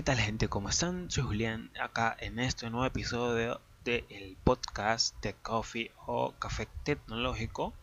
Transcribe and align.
¿Qué 0.00 0.04
tal 0.04 0.18
gente? 0.18 0.48
¿Cómo 0.48 0.70
están? 0.70 1.10
Soy 1.10 1.24
Julián 1.24 1.70
acá 1.78 2.16
en 2.20 2.38
este 2.38 2.70
nuevo 2.70 2.86
episodio 2.86 3.60
del 3.84 4.34
podcast 4.44 5.14
de 5.20 5.34
Coffee 5.34 5.90
o 6.06 6.32
Café 6.38 6.68
Tecnológico 6.84 7.74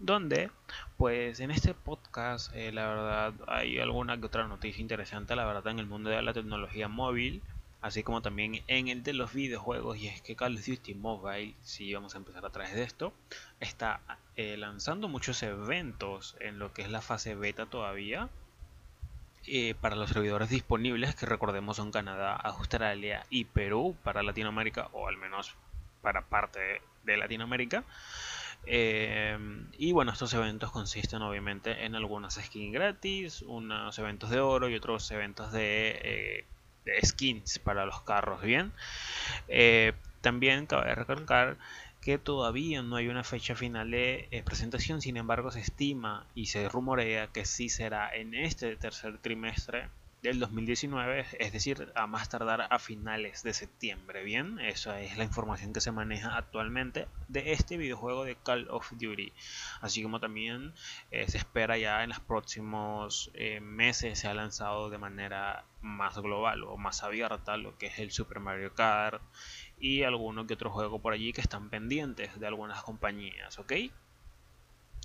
donde 0.00 0.50
pues 0.96 1.38
en 1.38 1.52
este 1.52 1.72
podcast 1.72 2.52
eh, 2.56 2.72
la 2.72 2.88
verdad 2.88 3.34
hay 3.46 3.78
alguna 3.78 4.18
que 4.18 4.26
otra 4.26 4.48
noticia 4.48 4.82
interesante 4.82 5.36
la 5.36 5.44
verdad 5.44 5.68
en 5.68 5.78
el 5.78 5.86
mundo 5.86 6.10
de 6.10 6.20
la 6.20 6.32
tecnología 6.32 6.88
móvil 6.88 7.42
así 7.80 8.02
como 8.02 8.22
también 8.22 8.64
en 8.66 8.88
el 8.88 9.04
de 9.04 9.12
los 9.12 9.32
videojuegos 9.32 9.98
y 9.98 10.08
es 10.08 10.20
que 10.20 10.34
Call 10.34 10.56
of 10.56 10.66
Duty 10.66 10.94
Mobile 10.94 11.54
si 11.62 11.94
vamos 11.94 12.16
a 12.16 12.18
empezar 12.18 12.44
a 12.44 12.50
través 12.50 12.74
de 12.74 12.82
esto 12.82 13.12
está 13.60 14.00
eh, 14.34 14.56
lanzando 14.56 15.06
muchos 15.06 15.40
eventos 15.44 16.34
en 16.40 16.58
lo 16.58 16.72
que 16.72 16.82
es 16.82 16.90
la 16.90 17.02
fase 17.02 17.36
beta 17.36 17.66
todavía 17.66 18.30
eh, 19.46 19.74
para 19.80 19.96
los 19.96 20.10
servidores 20.10 20.50
disponibles, 20.50 21.14
que 21.14 21.26
recordemos 21.26 21.76
son 21.76 21.90
Canadá, 21.90 22.34
Australia 22.34 23.26
y 23.30 23.44
Perú 23.44 23.96
para 24.04 24.22
Latinoamérica, 24.22 24.88
o 24.92 25.08
al 25.08 25.16
menos 25.16 25.54
para 26.00 26.22
parte 26.22 26.80
de 27.04 27.16
Latinoamérica. 27.16 27.84
Eh, 28.66 29.36
y 29.76 29.90
bueno, 29.92 30.12
estos 30.12 30.32
eventos 30.34 30.70
consisten 30.70 31.22
obviamente 31.22 31.84
en 31.84 31.96
algunas 31.96 32.34
skins 32.34 32.72
gratis, 32.72 33.42
unos 33.42 33.98
eventos 33.98 34.30
de 34.30 34.40
oro 34.40 34.68
y 34.68 34.76
otros 34.76 35.10
eventos 35.10 35.50
de, 35.52 36.44
eh, 36.86 37.00
skins 37.04 37.58
para 37.58 37.84
los 37.84 38.00
carros, 38.02 38.42
¿bien? 38.42 38.72
también 40.20 40.66
cabe 40.66 40.94
recalcar 40.94 41.56
que 42.02 42.18
todavía 42.18 42.82
no 42.82 42.96
hay 42.96 43.06
una 43.06 43.22
fecha 43.22 43.54
final 43.54 43.92
de 43.92 44.28
eh, 44.32 44.42
presentación, 44.42 45.00
sin 45.00 45.16
embargo 45.16 45.52
se 45.52 45.60
estima 45.60 46.26
y 46.34 46.46
se 46.46 46.68
rumorea 46.68 47.28
que 47.28 47.44
sí 47.44 47.68
será 47.68 48.12
en 48.12 48.34
este 48.34 48.76
tercer 48.76 49.18
trimestre 49.18 49.88
del 50.20 50.38
2019, 50.38 51.26
es 51.38 51.52
decir, 51.52 51.92
a 51.96 52.06
más 52.06 52.28
tardar 52.28 52.68
a 52.70 52.78
finales 52.78 53.42
de 53.42 53.52
septiembre. 53.54 54.22
Bien, 54.22 54.60
esa 54.60 55.00
es 55.00 55.16
la 55.16 55.24
información 55.24 55.72
que 55.72 55.80
se 55.80 55.90
maneja 55.90 56.36
actualmente 56.36 57.08
de 57.26 57.52
este 57.52 57.76
videojuego 57.76 58.24
de 58.24 58.36
Call 58.36 58.68
of 58.70 58.92
Duty. 58.92 59.32
Así 59.80 60.02
como 60.02 60.20
también 60.20 60.74
eh, 61.10 61.28
se 61.28 61.38
espera 61.38 61.76
ya 61.76 62.04
en 62.04 62.10
los 62.10 62.20
próximos 62.20 63.32
eh, 63.34 63.60
meses 63.60 64.20
se 64.20 64.28
ha 64.28 64.34
lanzado 64.34 64.90
de 64.90 64.98
manera 64.98 65.64
más 65.80 66.16
global 66.18 66.62
o 66.62 66.76
más 66.76 67.02
abierta 67.02 67.56
lo 67.56 67.76
que 67.76 67.86
es 67.86 67.98
el 67.98 68.12
Super 68.12 68.38
Mario 68.38 68.72
Kart 68.74 69.20
y 69.82 70.04
alguno 70.04 70.46
que 70.46 70.54
otro 70.54 70.70
juego 70.70 71.00
por 71.00 71.12
allí 71.12 71.32
que 71.32 71.40
están 71.40 71.68
pendientes 71.68 72.38
de 72.38 72.46
algunas 72.46 72.84
compañías, 72.84 73.58
¿ok? 73.58 73.72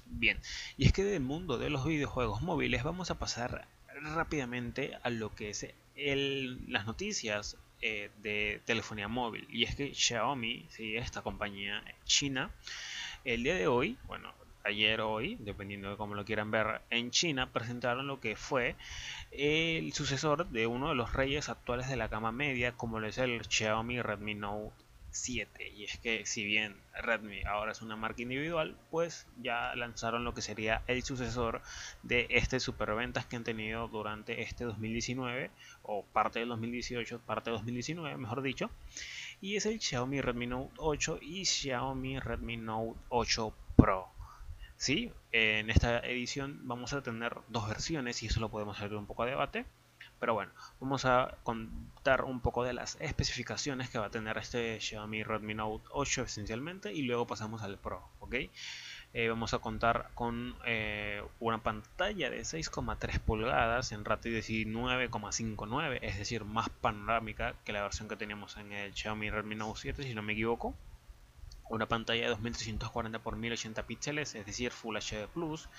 Bien, 0.06 0.40
y 0.78 0.86
es 0.86 0.94
que 0.94 1.04
del 1.04 1.24
mundo 1.24 1.58
de 1.58 1.72
los 1.72 1.84
videojuegos 1.84 2.44
móviles 2.44 2.84
vamos 2.84 3.10
a 3.10 3.18
pasar 3.18 3.68
rápidamente 4.02 4.98
a 5.02 5.10
lo 5.10 5.34
que 5.34 5.50
es 5.50 5.66
el, 5.96 6.72
las 6.72 6.86
noticias 6.86 7.58
eh, 7.82 8.12
de 8.22 8.62
telefonía 8.66 9.08
móvil. 9.08 9.48
Y 9.50 9.64
es 9.64 9.76
que 9.76 9.96
Xiaomi, 9.96 10.68
¿sí? 10.70 10.96
esta 10.96 11.24
compañía 11.24 11.84
china, 12.06 12.52
el 13.26 13.42
día 13.42 13.56
de 13.56 13.68
hoy, 13.68 13.98
bueno, 14.06 14.32
ayer 14.68 15.02
hoy, 15.02 15.38
dependiendo 15.40 15.90
de 15.90 15.98
cómo 15.98 16.16
lo 16.16 16.26
quieran 16.26 16.52
ver, 16.52 16.82
en 16.90 17.12
China 17.12 17.52
presentaron 17.52 18.08
lo 18.08 18.20
que 18.20 18.36
fue 18.36 18.76
el 19.32 19.92
sucesor 19.94 20.48
de 20.50 20.68
uno 20.68 20.90
de 20.90 20.96
los 20.96 21.14
reyes 21.14 21.50
actuales 21.50 21.90
de 21.90 21.96
la 21.96 22.08
gama 22.08 22.32
media, 22.32 22.74
como 22.74 23.02
es 23.02 23.18
el 23.18 23.42
Xiaomi 23.46 24.02
Redmi 24.02 24.36
Note 24.36 24.74
7. 25.12 25.70
Y 25.70 25.86
es 25.86 25.98
que 25.98 26.26
si 26.26 26.44
bien 26.44 26.76
Redmi 26.94 27.42
ahora 27.44 27.72
es 27.72 27.82
una 27.82 27.96
marca 27.96 28.22
individual, 28.22 28.78
pues 28.92 29.26
ya 29.42 29.76
lanzaron 29.76 30.24
lo 30.24 30.34
que 30.34 30.42
sería 30.42 30.84
el 30.88 31.04
sucesor 31.04 31.62
de 32.04 32.28
este 32.30 32.60
superventas 32.60 33.26
que 33.26 33.36
han 33.36 33.44
tenido 33.44 33.88
durante 33.88 34.42
este 34.42 34.66
2019 34.66 35.50
o 35.84 36.04
parte 36.06 36.40
del 36.40 36.50
2018, 36.50 37.20
parte 37.20 37.50
del 37.50 37.60
2019, 37.60 38.18
mejor 38.18 38.42
dicho. 38.42 38.70
Y 39.42 39.56
es 39.56 39.66
el 39.66 39.80
Xiaomi 39.80 40.22
Redmi 40.22 40.48
Note 40.48 40.74
8 40.78 41.20
y 41.22 41.46
Xiaomi 41.46 42.20
Redmi 42.20 42.58
Note 42.58 43.00
8 43.10 43.54
Pro. 43.76 44.17
¿Sí? 44.78 45.12
En 45.32 45.70
esta 45.70 46.00
edición 46.00 46.60
vamos 46.64 46.94
a 46.94 47.02
tener 47.02 47.36
dos 47.50 47.68
versiones 47.68 48.24
y 48.24 48.28
eso 48.28 48.40
lo 48.40 48.50
podemos 48.50 48.78
hacer 48.78 48.96
un 48.96 49.06
poco 49.06 49.24
a 49.24 49.26
debate. 49.26 49.66
Pero 50.20 50.34
bueno, 50.34 50.52
vamos 50.80 51.06
a 51.06 51.38
contar 51.44 52.24
un 52.24 52.40
poco 52.40 52.64
de 52.64 52.74
las 52.74 52.98
especificaciones 53.00 53.90
que 53.90 54.00
va 54.00 54.08
a 54.08 54.12
tener 54.12 54.38
este 54.38 54.80
Xiaomi 54.80 55.24
Redmi 55.24 55.54
Note 55.54 55.86
8 55.92 56.24
esencialmente 56.24 56.92
y 56.92 57.04
luego 57.04 57.28
pasamos 57.28 57.62
al 57.62 57.78
Pro, 57.78 58.08
¿ok? 58.20 58.36
Eh, 59.14 59.30
vamos 59.30 59.54
a 59.54 59.60
contar 59.60 60.10
con 60.16 60.56
eh, 60.66 61.22
una 61.40 61.60
pantalla 61.62 62.30
de 62.30 62.42
6,3 62.42 63.20
pulgadas 63.20 63.92
en 63.92 64.06
ratio 64.06 64.32
19,59, 64.32 66.00
es 66.02 66.18
decir, 66.18 66.46
más 66.46 66.70
panorámica 66.70 67.54
que 67.64 67.74
la 67.74 67.84
versión 67.84 68.08
que 68.08 68.16
teníamos 68.16 68.58
en 68.58 68.72
el 68.74 68.96
Xiaomi 68.96 69.30
Redmi 69.30 69.56
Note 69.56 69.80
7, 69.82 70.04
si 70.04 70.16
no 70.16 70.24
me 70.24 70.34
equivoco 70.34 70.76
una 71.70 71.88
pantalla 71.88 72.24
de 72.24 72.30
2340 72.30 73.18
x 73.18 73.38
1080 73.38 73.84
píxeles, 73.84 74.36
es 74.36 74.46
decir, 74.46 74.72
Full 74.72 74.98
HD 74.98 75.28
Plus. 75.28 75.70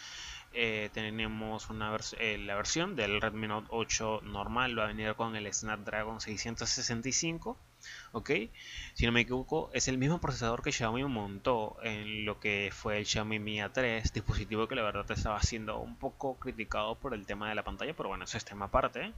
Eh, 0.53 0.89
tenemos 0.95 1.69
una 1.69 1.95
eh, 2.19 2.39
la 2.39 2.57
versión 2.57 2.97
del 2.97 3.21
Redmi 3.21 3.49
Note 3.49 3.69
8 3.71 4.23
normal, 4.25 4.79
va 4.79 4.85
a 4.85 4.87
venir 4.87 5.15
con 5.15 5.37
el 5.37 5.53
Snapdragon 5.53 6.21
665. 6.21 7.59
Ok, 8.13 8.31
si 8.95 9.07
no 9.07 9.13
me 9.13 9.21
equivoco, 9.21 9.71
es 9.73 9.89
el 9.89 9.99
mismo 9.99 10.21
procesador 10.21 10.63
que 10.63 10.73
Xiaomi 10.73 11.05
montó 11.05 11.77
en 11.83 12.25
lo 12.25 12.41
que 12.41 12.71
fue 12.73 12.99
el 12.99 13.07
Xiaomi 13.07 13.39
Mi 13.39 13.59
A3, 13.59 14.11
dispositivo 14.13 14.67
que 14.67 14.75
la 14.75 14.83
verdad 14.83 15.11
estaba 15.11 15.41
siendo 15.43 15.79
un 15.79 15.97
poco 15.97 16.37
criticado 16.39 16.97
por 16.97 17.15
el 17.15 17.27
tema 17.27 17.49
de 17.49 17.55
la 17.55 17.63
pantalla, 17.63 17.95
pero 17.95 18.09
bueno, 18.09 18.25
eso 18.25 18.37
es 18.37 18.45
tema 18.45 18.67
aparte. 18.67 19.13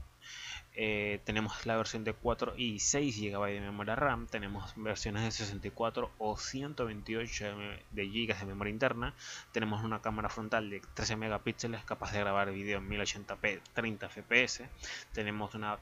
Eh, 0.73 1.19
tenemos 1.25 1.65
la 1.65 1.75
versión 1.75 2.05
de 2.05 2.13
4 2.13 2.53
y 2.55 2.79
6 2.79 3.19
GB 3.19 3.45
de 3.45 3.59
memoria 3.59 3.95
RAM, 3.95 4.27
tenemos 4.27 4.71
versiones 4.77 5.23
de 5.23 5.31
64 5.31 6.11
o 6.17 6.37
128 6.37 7.45
de 7.91 8.07
GB 8.07 8.39
de 8.39 8.45
memoria 8.45 8.71
interna, 8.71 9.13
tenemos 9.51 9.83
una 9.83 10.01
cámara 10.01 10.29
frontal 10.29 10.69
de 10.69 10.81
13 10.93 11.17
megapíxeles 11.17 11.83
capaz 11.83 12.13
de 12.13 12.19
grabar 12.19 12.51
video 12.51 12.77
en 12.79 12.89
1080p 12.89 13.61
30 13.73 14.09
fps, 14.09 14.63
tenemos 15.11 15.55
una 15.55 15.77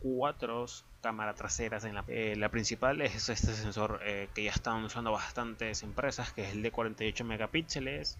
cuatro 0.00 0.66
cámaras 1.00 1.36
traseras 1.36 1.84
en 1.84 1.94
la, 1.94 2.04
eh, 2.08 2.34
la 2.36 2.48
principal 2.48 3.00
es 3.00 3.28
este 3.28 3.54
sensor 3.54 4.00
eh, 4.04 4.28
que 4.34 4.42
ya 4.42 4.50
están 4.50 4.82
usando 4.82 5.12
bastantes 5.12 5.84
empresas 5.84 6.32
que 6.32 6.42
es 6.42 6.52
el 6.52 6.62
de 6.62 6.72
48 6.72 7.24
megapíxeles 7.24 8.18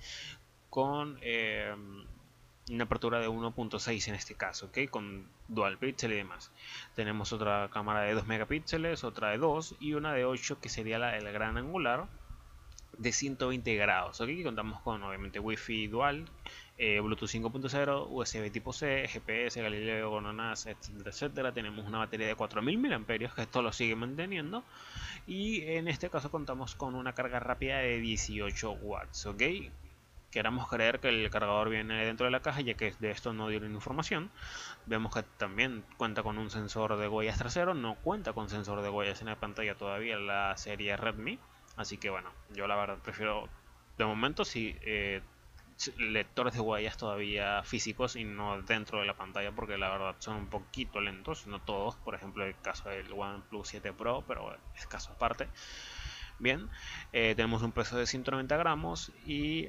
con 0.70 1.18
una 2.70 2.84
apertura 2.84 3.18
de 3.18 3.28
1.6 3.28 4.08
en 4.08 4.14
este 4.14 4.34
caso, 4.34 4.66
¿ok? 4.66 4.90
Con 4.90 5.26
dual 5.48 5.78
pixel 5.78 6.12
y 6.12 6.16
demás. 6.16 6.50
Tenemos 6.94 7.32
otra 7.32 7.68
cámara 7.72 8.02
de 8.02 8.14
2 8.14 8.26
megapíxeles, 8.26 9.04
otra 9.04 9.30
de 9.30 9.38
2 9.38 9.76
y 9.80 9.94
una 9.94 10.12
de 10.12 10.24
8 10.24 10.60
que 10.60 10.68
sería 10.68 10.98
la 10.98 11.12
del 11.12 11.30
gran 11.32 11.58
angular 11.58 12.06
de 12.98 13.12
120 13.12 13.74
grados, 13.76 14.20
¿ok? 14.20 14.28
Contamos 14.44 14.80
con 14.82 15.02
obviamente 15.02 15.40
Wi-Fi 15.40 15.88
dual, 15.88 16.26
eh, 16.78 17.00
Bluetooth 17.00 17.28
5.0, 17.28 18.06
USB 18.10 18.50
tipo 18.52 18.72
C, 18.72 19.08
GPS, 19.08 19.60
Galileo, 19.60 20.20
etcétera, 20.52 21.10
etcétera. 21.10 21.52
Tenemos 21.52 21.86
una 21.86 21.98
batería 21.98 22.26
de 22.26 22.34
4000 22.34 22.78
mAh 22.78 23.06
que 23.06 23.42
esto 23.42 23.62
lo 23.62 23.72
sigue 23.72 23.96
manteniendo 23.96 24.62
y 25.26 25.62
en 25.62 25.88
este 25.88 26.10
caso 26.10 26.30
contamos 26.30 26.74
con 26.74 26.94
una 26.94 27.12
carga 27.14 27.40
rápida 27.40 27.78
de 27.78 27.98
18 27.98 28.72
watts, 28.72 29.26
¿ok? 29.26 29.42
Queramos 30.32 30.66
creer 30.68 30.98
que 30.98 31.10
el 31.10 31.30
cargador 31.30 31.68
viene 31.68 32.04
dentro 32.04 32.24
de 32.24 32.32
la 32.32 32.40
caja, 32.40 32.62
ya 32.62 32.74
que 32.74 32.92
de 32.98 33.10
esto 33.10 33.32
no 33.32 33.48
dieron 33.48 33.72
información. 33.74 34.30
Vemos 34.86 35.14
que 35.14 35.22
también 35.22 35.84
cuenta 35.98 36.22
con 36.22 36.38
un 36.38 36.50
sensor 36.50 36.96
de 36.96 37.06
huellas 37.06 37.38
trasero, 37.38 37.74
no 37.74 37.94
cuenta 37.96 38.32
con 38.32 38.48
sensor 38.48 38.82
de 38.82 38.88
huellas 38.88 39.20
en 39.20 39.28
la 39.28 39.36
pantalla 39.36 39.76
todavía 39.76 40.18
la 40.18 40.56
serie 40.56 40.96
Redmi. 40.96 41.38
Así 41.76 41.98
que 41.98 42.10
bueno, 42.10 42.30
yo 42.54 42.66
la 42.66 42.76
verdad 42.76 42.98
prefiero 42.98 43.48
de 43.98 44.04
momento 44.06 44.44
si 44.44 44.74
eh, 44.80 45.20
lectores 45.98 46.54
de 46.54 46.60
huellas 46.60 46.96
todavía 46.96 47.62
físicos 47.62 48.16
y 48.16 48.24
no 48.24 48.60
dentro 48.62 49.00
de 49.00 49.06
la 49.06 49.14
pantalla 49.14 49.52
porque 49.52 49.76
la 49.76 49.90
verdad 49.90 50.16
son 50.18 50.36
un 50.36 50.46
poquito 50.46 51.00
lentos, 51.00 51.46
no 51.46 51.60
todos, 51.60 51.96
por 51.96 52.14
ejemplo 52.14 52.44
el 52.44 52.58
caso 52.60 52.88
del 52.88 53.12
OnePlus 53.12 53.68
7 53.68 53.92
Pro, 53.92 54.24
pero 54.26 54.56
es 54.74 54.86
caso 54.86 55.12
aparte. 55.12 55.48
Bien, 56.38 56.68
eh, 57.12 57.34
tenemos 57.36 57.62
un 57.62 57.72
peso 57.72 57.96
de 57.96 58.06
190 58.06 58.56
gramos 58.56 59.12
y 59.26 59.68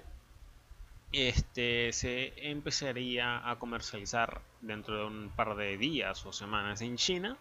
este 1.14 1.94
se 1.94 2.34
empezaría 2.50 3.48
a 3.50 3.60
comercializar 3.60 4.42
dentro 4.62 4.98
de 4.98 5.06
un 5.06 5.30
par 5.30 5.56
de 5.56 5.78
días 5.78 6.26
o 6.26 6.34
semanas 6.34 6.82
en 6.82 6.98
China. 6.98 7.38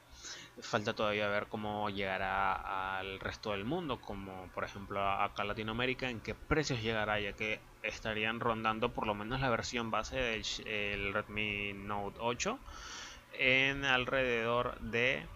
Falta 0.61 0.93
todavía 0.93 1.27
ver 1.29 1.47
cómo 1.47 1.89
llegará 1.89 2.99
al 2.99 3.19
resto 3.19 3.53
del 3.53 3.65
mundo, 3.65 3.99
como 4.01 4.49
por 4.55 4.65
ejemplo 4.65 5.01
acá 5.03 5.45
Latinoamérica, 5.45 6.11
en 6.11 6.21
qué 6.21 6.35
precios 6.35 6.83
llegará, 6.83 7.19
ya 7.19 7.33
que 7.33 7.61
estarían 7.83 8.41
rondando 8.41 8.93
por 8.93 9.07
lo 9.07 9.15
menos 9.15 9.41
la 9.41 9.49
versión 9.49 9.91
base 9.91 10.17
del 10.17 11.15
Redmi 11.15 11.73
Note 11.73 12.19
8 12.21 12.59
en 13.39 13.87
alrededor 13.87 14.79
de 14.81 15.27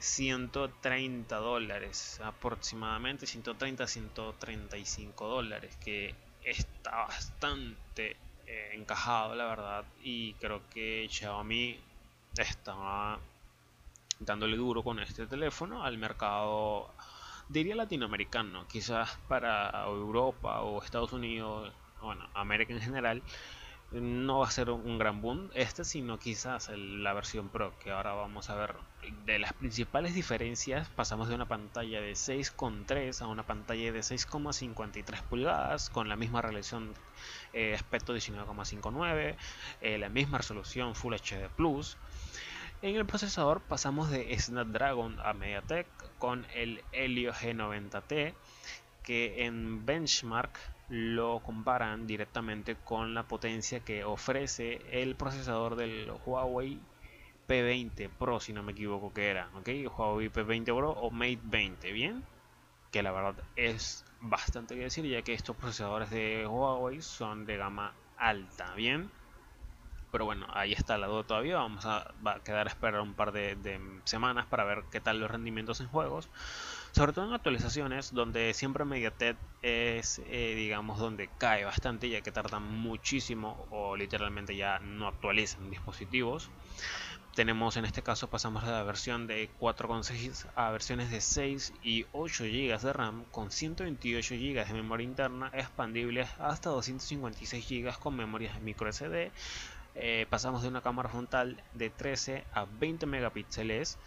130 0.00 1.36
eh, 1.36 1.38
dólares 1.38 2.20
aproximadamente 2.22 3.26
130 3.26 3.86
135 3.86 5.28
dólares 5.28 5.76
que 5.76 6.14
está 6.44 7.06
bastante 7.06 8.16
eh, 8.46 8.70
encajado, 8.74 9.34
la 9.34 9.46
verdad. 9.46 9.84
Y 10.02 10.34
creo 10.34 10.62
que 10.70 11.06
Xiaomi 11.10 11.78
está 12.36 13.18
dándole 14.18 14.56
duro 14.56 14.82
con 14.82 15.00
este 15.00 15.26
teléfono 15.26 15.82
al 15.82 15.98
mercado, 15.98 16.90
diría 17.48 17.74
latinoamericano, 17.74 18.66
quizás 18.68 19.18
para 19.28 19.84
Europa 19.86 20.60
o 20.60 20.82
Estados 20.82 21.12
Unidos, 21.12 21.72
bueno, 22.02 22.28
América 22.34 22.72
en 22.72 22.80
general, 22.80 23.22
no 23.92 24.38
va 24.38 24.46
a 24.46 24.50
ser 24.50 24.70
un 24.70 24.98
gran 24.98 25.20
boom 25.20 25.50
este, 25.54 25.84
sino 25.84 26.18
quizás 26.18 26.70
la 26.76 27.12
versión 27.12 27.48
Pro, 27.48 27.72
que 27.80 27.90
ahora 27.90 28.12
vamos 28.12 28.48
a 28.48 28.54
ver. 28.54 28.74
De 29.24 29.38
las 29.38 29.52
principales 29.54 30.14
diferencias, 30.14 30.88
pasamos 30.90 31.28
de 31.28 31.34
una 31.34 31.48
pantalla 31.48 32.00
de 32.00 32.12
6,3 32.12 33.20
a 33.22 33.26
una 33.26 33.44
pantalla 33.44 33.90
de 33.90 34.00
6,53 34.00 35.22
pulgadas, 35.22 35.90
con 35.90 36.08
la 36.08 36.16
misma 36.16 36.42
relación 36.42 36.94
eh, 37.52 37.74
aspecto 37.74 38.14
19,59, 38.14 39.36
eh, 39.80 39.98
la 39.98 40.08
misma 40.08 40.38
resolución 40.38 40.94
Full 40.94 41.14
HD 41.14 41.48
Plus. 41.56 41.96
En 42.82 42.96
el 42.96 43.04
procesador 43.04 43.60
pasamos 43.60 44.10
de 44.10 44.38
Snapdragon 44.38 45.18
a 45.20 45.32
MediaTek 45.34 45.86
con 46.18 46.46
el 46.54 46.82
Helio 46.92 47.32
G90T, 47.32 48.34
que 49.02 49.44
en 49.44 49.84
benchmark 49.84 50.58
lo 50.90 51.40
comparan 51.40 52.06
directamente 52.06 52.74
con 52.74 53.14
la 53.14 53.22
potencia 53.22 53.80
que 53.80 54.04
ofrece 54.04 54.82
el 54.90 55.14
procesador 55.14 55.76
del 55.76 56.12
Huawei 56.26 56.80
P20 57.48 58.10
Pro, 58.10 58.40
si 58.40 58.52
no 58.52 58.62
me 58.62 58.72
equivoco 58.72 59.12
que 59.12 59.28
era, 59.28 59.48
¿ok? 59.54 59.68
Huawei 59.96 60.28
P20 60.28 60.64
Pro 60.76 60.90
o 60.90 61.10
Mate 61.10 61.40
20, 61.44 61.92
¿bien? 61.92 62.24
Que 62.90 63.02
la 63.02 63.12
verdad 63.12 63.36
es 63.54 64.04
bastante 64.20 64.74
que 64.74 64.82
decir, 64.82 65.06
ya 65.06 65.22
que 65.22 65.32
estos 65.32 65.56
procesadores 65.56 66.10
de 66.10 66.46
Huawei 66.46 67.00
son 67.02 67.46
de 67.46 67.56
gama 67.56 67.94
alta, 68.16 68.74
¿bien? 68.74 69.10
Pero 70.10 70.24
bueno, 70.24 70.46
ahí 70.52 70.72
está 70.72 70.98
la 70.98 71.06
duda 71.06 71.22
todavía. 71.22 71.56
Vamos 71.56 71.86
a, 71.86 72.12
quedar 72.44 72.66
a 72.66 72.70
esperar 72.70 73.00
un 73.00 73.14
par 73.14 73.32
de, 73.32 73.80
semanas 74.04 74.46
para 74.46 74.64
ver 74.64 74.84
qué 74.90 75.00
tal 75.00 75.20
los 75.20 75.30
rendimientos 75.30 75.80
en 75.80 75.86
juegos 75.88 76.28
sobre 76.92 77.12
todo 77.12 77.26
en 77.26 77.32
actualizaciones 77.32 78.12
donde 78.12 78.52
siempre 78.54 78.84
MediaTek 78.84 79.36
es 79.62 80.20
eh, 80.26 80.54
digamos 80.56 80.98
donde 80.98 81.28
cae 81.38 81.64
bastante 81.64 82.08
ya 82.08 82.20
que 82.20 82.32
tardan 82.32 82.62
muchísimo 82.62 83.66
o 83.70 83.96
literalmente 83.96 84.56
ya 84.56 84.78
no 84.78 85.06
actualizan 85.06 85.70
dispositivos. 85.70 86.50
Tenemos 87.34 87.76
en 87.76 87.84
este 87.84 88.02
caso 88.02 88.28
pasamos 88.28 88.64
de 88.64 88.72
la 88.72 88.82
versión 88.82 89.28
de 89.28 89.48
4.6 89.60 90.46
a 90.56 90.70
versiones 90.70 91.10
de 91.10 91.20
6 91.20 91.74
y 91.82 92.06
8 92.12 92.44
GB 92.44 92.80
de 92.80 92.92
RAM 92.92 93.24
con 93.30 93.52
128 93.52 94.34
GB 94.34 94.66
de 94.66 94.74
memoria 94.74 95.04
interna 95.04 95.50
expandibles 95.54 96.28
hasta 96.40 96.70
256 96.70 97.68
GB 97.68 97.98
con 97.98 98.16
memoria 98.16 98.52
micro 98.62 98.92
SD 98.92 99.30
eh, 99.94 100.26
pasamos 100.28 100.62
de 100.62 100.68
una 100.68 100.82
cámara 100.82 101.08
frontal 101.08 101.62
de 101.74 101.90
13 101.90 102.44
a 102.52 102.64
20 102.64 103.06
megapíxeles 103.06 103.98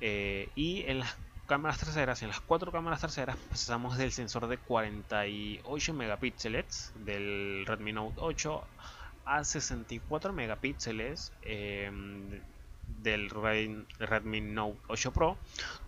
eh, 0.00 0.48
y 0.54 0.82
en 0.86 1.00
las 1.00 1.16
cámaras 1.48 1.78
traseras, 1.78 2.22
en 2.22 2.28
las 2.28 2.40
cuatro 2.40 2.70
cámaras 2.70 3.00
traseras 3.00 3.36
pasamos 3.48 3.96
del 3.96 4.12
sensor 4.12 4.46
de 4.48 4.58
48 4.58 5.94
megapíxeles 5.94 6.92
del 7.06 7.64
Redmi 7.66 7.94
Note 7.94 8.16
8 8.18 8.64
a 9.24 9.42
64 9.42 10.34
megapíxeles 10.34 11.32
em, 11.42 12.40
del 13.02 13.30
Redmi 13.30 14.42
Note 14.42 14.78
8 14.88 15.12
Pro, 15.12 15.38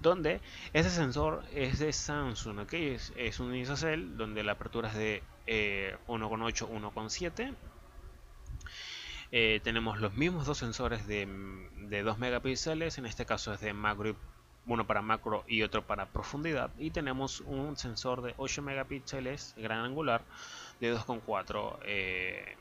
donde 0.00 0.40
ese 0.72 0.88
sensor 0.88 1.44
es 1.52 1.78
de 1.78 1.92
Samsung, 1.92 2.66
es, 2.72 3.40
un 3.40 3.54
ISOCELL 3.54 4.16
donde 4.16 4.42
la 4.42 4.52
apertura 4.52 4.88
es 4.88 4.94
de 4.94 5.22
1.8, 6.08 6.68
eh, 6.68 6.74
1.7 6.74 7.54
eh, 9.32 9.60
tenemos 9.62 10.00
los 10.00 10.14
mismos 10.14 10.46
dos 10.46 10.58
sensores 10.58 11.06
de, 11.06 11.28
de 11.88 12.02
2 12.02 12.18
megapíxeles, 12.18 12.96
en 12.96 13.06
este 13.06 13.26
caso 13.26 13.52
es 13.52 13.60
de 13.60 13.74
Macro 13.74 14.16
uno 14.74 14.86
para 14.86 15.02
macro 15.02 15.44
y 15.48 15.62
otro 15.62 15.82
para 15.82 16.06
profundidad 16.06 16.70
y 16.78 16.90
tenemos 16.90 17.40
un 17.40 17.76
sensor 17.76 18.22
de 18.22 18.34
8 18.36 18.62
megapíxeles 18.62 19.54
gran 19.56 19.84
angular 19.84 20.22
de 20.80 20.94
2.4 20.94 21.78
eh, 21.84 22.56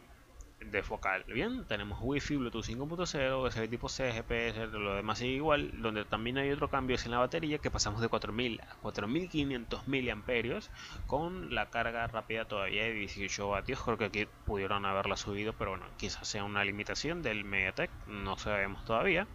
de 0.60 0.84
focal. 0.84 1.24
Bien 1.28 1.66
tenemos 1.66 2.00
wifi 2.02 2.36
bluetooth 2.36 2.66
5.0 2.66 3.44
USB 3.44 3.70
tipo 3.70 3.88
C 3.88 4.12
GPS 4.12 4.68
lo 4.68 4.96
demás 4.96 5.20
sigue 5.20 5.36
igual 5.36 5.82
donde 5.82 6.04
también 6.04 6.38
hay 6.38 6.52
otro 6.52 6.70
cambio 6.70 6.96
es 6.96 7.06
en 7.06 7.12
la 7.12 7.20
batería 7.20 7.60
que 7.60 7.72
pasamos 7.72 8.02
de 8.02 8.10
4000 8.10 8.60
a 8.62 8.76
4500 8.82 9.88
miliamperios 9.88 10.70
con 11.08 11.54
la 11.54 11.70
carga 11.70 12.08
rápida 12.08 12.46
todavía 12.46 12.84
de 12.84 12.94
18 12.94 13.50
vatios. 13.50 13.82
Creo 13.84 13.98
que 13.98 14.06
aquí 14.06 14.28
pudieron 14.46 14.86
haberla 14.86 15.16
subido 15.16 15.54
pero 15.54 15.72
bueno 15.72 15.86
quizás 15.98 16.28
sea 16.28 16.44
una 16.44 16.66
limitación 16.66 17.22
del 17.22 17.46
MediaTek 17.46 17.92
no 18.08 18.38
sabemos 18.38 18.84
todavía 18.84 19.28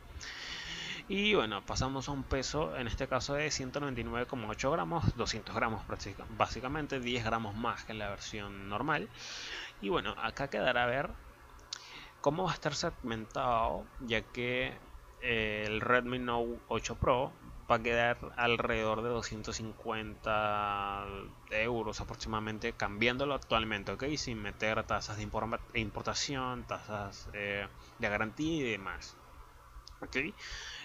y 1.09 1.35
bueno, 1.35 1.65
pasamos 1.67 2.09
a 2.09 2.13
un 2.13 2.23
peso, 2.23 2.77
en 2.77 2.87
este 2.87 3.07
caso 3.09 3.35
de 3.35 3.49
199,8 3.49 4.73
gramos, 4.73 5.17
200 5.17 5.55
gramos 5.55 5.83
básicamente, 6.39 6.99
10 6.99 7.25
gramos 7.25 7.55
más 7.55 7.85
que 7.85 7.93
la 7.93 8.09
versión 8.09 8.71
normal. 8.71 9.11
Y 9.83 9.91
bueno, 9.91 10.15
acá 10.23 10.49
quedará 10.49 10.85
a 10.85 10.87
ver 10.87 11.11
cómo 12.23 12.45
va 12.45 12.53
a 12.53 12.55
estar 12.55 12.75
segmentado, 12.75 13.85
ya 14.01 14.23
que 14.23 14.73
eh, 15.21 15.65
el 15.67 15.83
Redmi 15.83 16.19
Note 16.19 16.59
8 16.69 16.97
Pro 16.97 17.33
va 17.71 17.77
a 17.77 17.83
quedar 17.83 18.19
alrededor 18.37 19.03
de 19.03 19.11
250 19.11 21.07
euros 21.51 22.01
aproximadamente 22.01 22.75
cambiándolo 22.75 23.33
actualmente 23.35 23.93
ok 23.93 24.05
sin 24.17 24.43
meter 24.43 24.85
tasas 24.85 25.17
de 25.17 25.23
importación 25.81 26.65
tasas 26.65 27.31
eh, 27.33 27.67
de 27.99 28.09
garantía 28.11 28.59
y 28.59 28.63
demás 28.73 29.17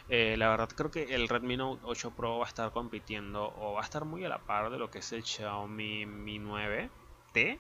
eh, 0.10 0.36
la 0.38 0.50
verdad 0.50 0.70
creo 0.76 0.92
que 0.92 1.16
el 1.16 1.30
Redmi 1.30 1.58
Note 1.58 1.82
8 1.84 2.12
Pro 2.12 2.40
va 2.40 2.46
a 2.46 2.48
estar 2.48 2.72
compitiendo 2.72 3.54
o 3.58 3.74
va 3.74 3.82
a 3.82 3.84
estar 3.84 4.06
muy 4.06 4.26
a 4.26 4.30
la 4.30 4.40
par 4.40 4.70
de 4.72 4.80
lo 4.80 4.90
que 4.90 5.00
es 5.00 5.12
el 5.12 5.24
Xiaomi 5.24 6.06
Mi 6.06 6.40
9T 6.40 7.60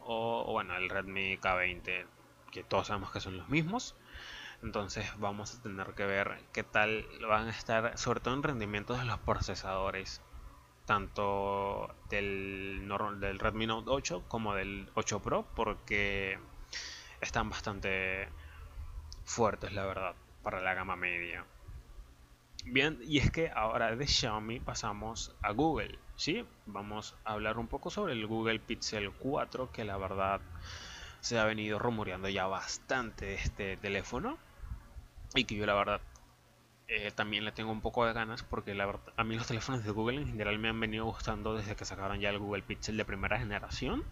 o, 0.00 0.50
bueno 0.52 0.76
el 0.76 0.88
Redmi 0.88 1.36
K20 1.38 2.06
que 2.50 2.62
todos 2.62 2.86
sabemos 2.86 3.10
que 3.10 3.20
son 3.20 3.36
los 3.36 3.48
mismos. 3.48 3.96
Entonces 4.62 5.06
vamos 5.18 5.54
a 5.54 5.62
tener 5.62 5.88
que 5.94 6.06
ver 6.06 6.40
qué 6.52 6.62
tal 6.62 7.06
van 7.28 7.48
a 7.48 7.50
estar, 7.50 7.98
sobre 7.98 8.20
todo 8.20 8.32
en 8.34 8.42
rendimientos 8.42 8.98
de 8.98 9.04
los 9.04 9.18
procesadores, 9.18 10.22
tanto 10.86 11.94
del, 12.08 12.88
del 13.20 13.38
Redmi 13.38 13.66
Note 13.66 13.90
8 13.90 14.24
como 14.28 14.54
del 14.54 14.88
8 14.94 15.20
Pro, 15.20 15.44
porque 15.54 16.38
están 17.20 17.50
bastante 17.50 18.28
fuertes, 19.24 19.72
la 19.72 19.84
verdad, 19.84 20.14
para 20.44 20.60
la 20.60 20.74
gama 20.74 20.94
media. 20.94 21.44
Bien, 22.66 22.98
y 23.02 23.18
es 23.18 23.30
que 23.30 23.50
ahora 23.50 23.94
de 23.96 24.06
Xiaomi 24.06 24.60
pasamos 24.60 25.34
a 25.42 25.50
Google, 25.50 25.98
¿sí? 26.16 26.46
Vamos 26.66 27.14
a 27.24 27.32
hablar 27.32 27.58
un 27.58 27.66
poco 27.66 27.90
sobre 27.90 28.12
el 28.12 28.26
Google 28.26 28.60
Pixel 28.60 29.10
4, 29.10 29.72
que 29.72 29.84
la 29.84 29.96
verdad 29.96 30.40
se 31.20 31.38
ha 31.38 31.44
venido 31.44 31.78
rumoreando 31.78 32.28
ya 32.28 32.46
bastante 32.46 33.34
este 33.34 33.76
teléfono. 33.76 34.38
Y 35.34 35.44
que 35.44 35.56
yo 35.56 35.66
la 35.66 35.74
verdad 35.74 36.00
eh, 36.86 37.10
también 37.14 37.44
le 37.44 37.52
tengo 37.52 37.72
un 37.72 37.80
poco 37.80 38.06
de 38.06 38.12
ganas 38.12 38.42
porque 38.42 38.74
la 38.74 38.86
verdad, 38.86 39.12
a 39.16 39.24
mí 39.24 39.36
los 39.36 39.46
teléfonos 39.46 39.84
de 39.84 39.90
Google 39.90 40.20
en 40.20 40.28
general 40.28 40.58
me 40.58 40.68
han 40.68 40.78
venido 40.78 41.06
gustando 41.06 41.54
desde 41.54 41.76
que 41.76 41.84
sacaron 41.84 42.20
ya 42.20 42.30
el 42.30 42.38
Google 42.38 42.62
Pixel 42.62 42.96
de 42.96 43.04
primera 43.04 43.38
generación. 43.38 44.04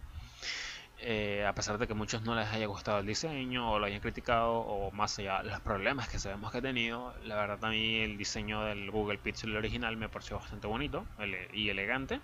Eh, 1.05 1.45
a 1.45 1.53
pesar 1.53 1.77
de 1.77 1.85
que 1.85 1.93
muchos 1.93 2.21
no 2.21 2.33
les 2.33 2.47
haya 2.47 2.65
gustado 2.65 2.99
el 2.99 3.05
diseño 3.05 3.73
o 3.73 3.77
lo 3.77 3.87
hayan 3.87 3.99
criticado 3.99 4.53
o 4.53 4.89
más 4.91 5.19
allá 5.19 5.43
los 5.43 5.59
problemas 5.59 6.07
que 6.07 6.17
sabemos 6.17 6.49
que 6.49 6.59
ha 6.59 6.61
tenido, 6.61 7.13
la 7.25 7.35
verdad 7.35 7.59
a 7.65 7.69
mí 7.69 7.97
el 7.97 8.17
diseño 8.17 8.63
del 8.63 8.89
Google 8.89 9.17
Pixel 9.17 9.53
original 9.57 9.97
me 9.97 10.07
pareció 10.07 10.37
bastante 10.39 10.65
bonito 10.65 11.05
y 11.51 11.67
elegante. 11.67 12.21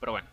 Pero 0.00 0.12
bueno, 0.12 0.28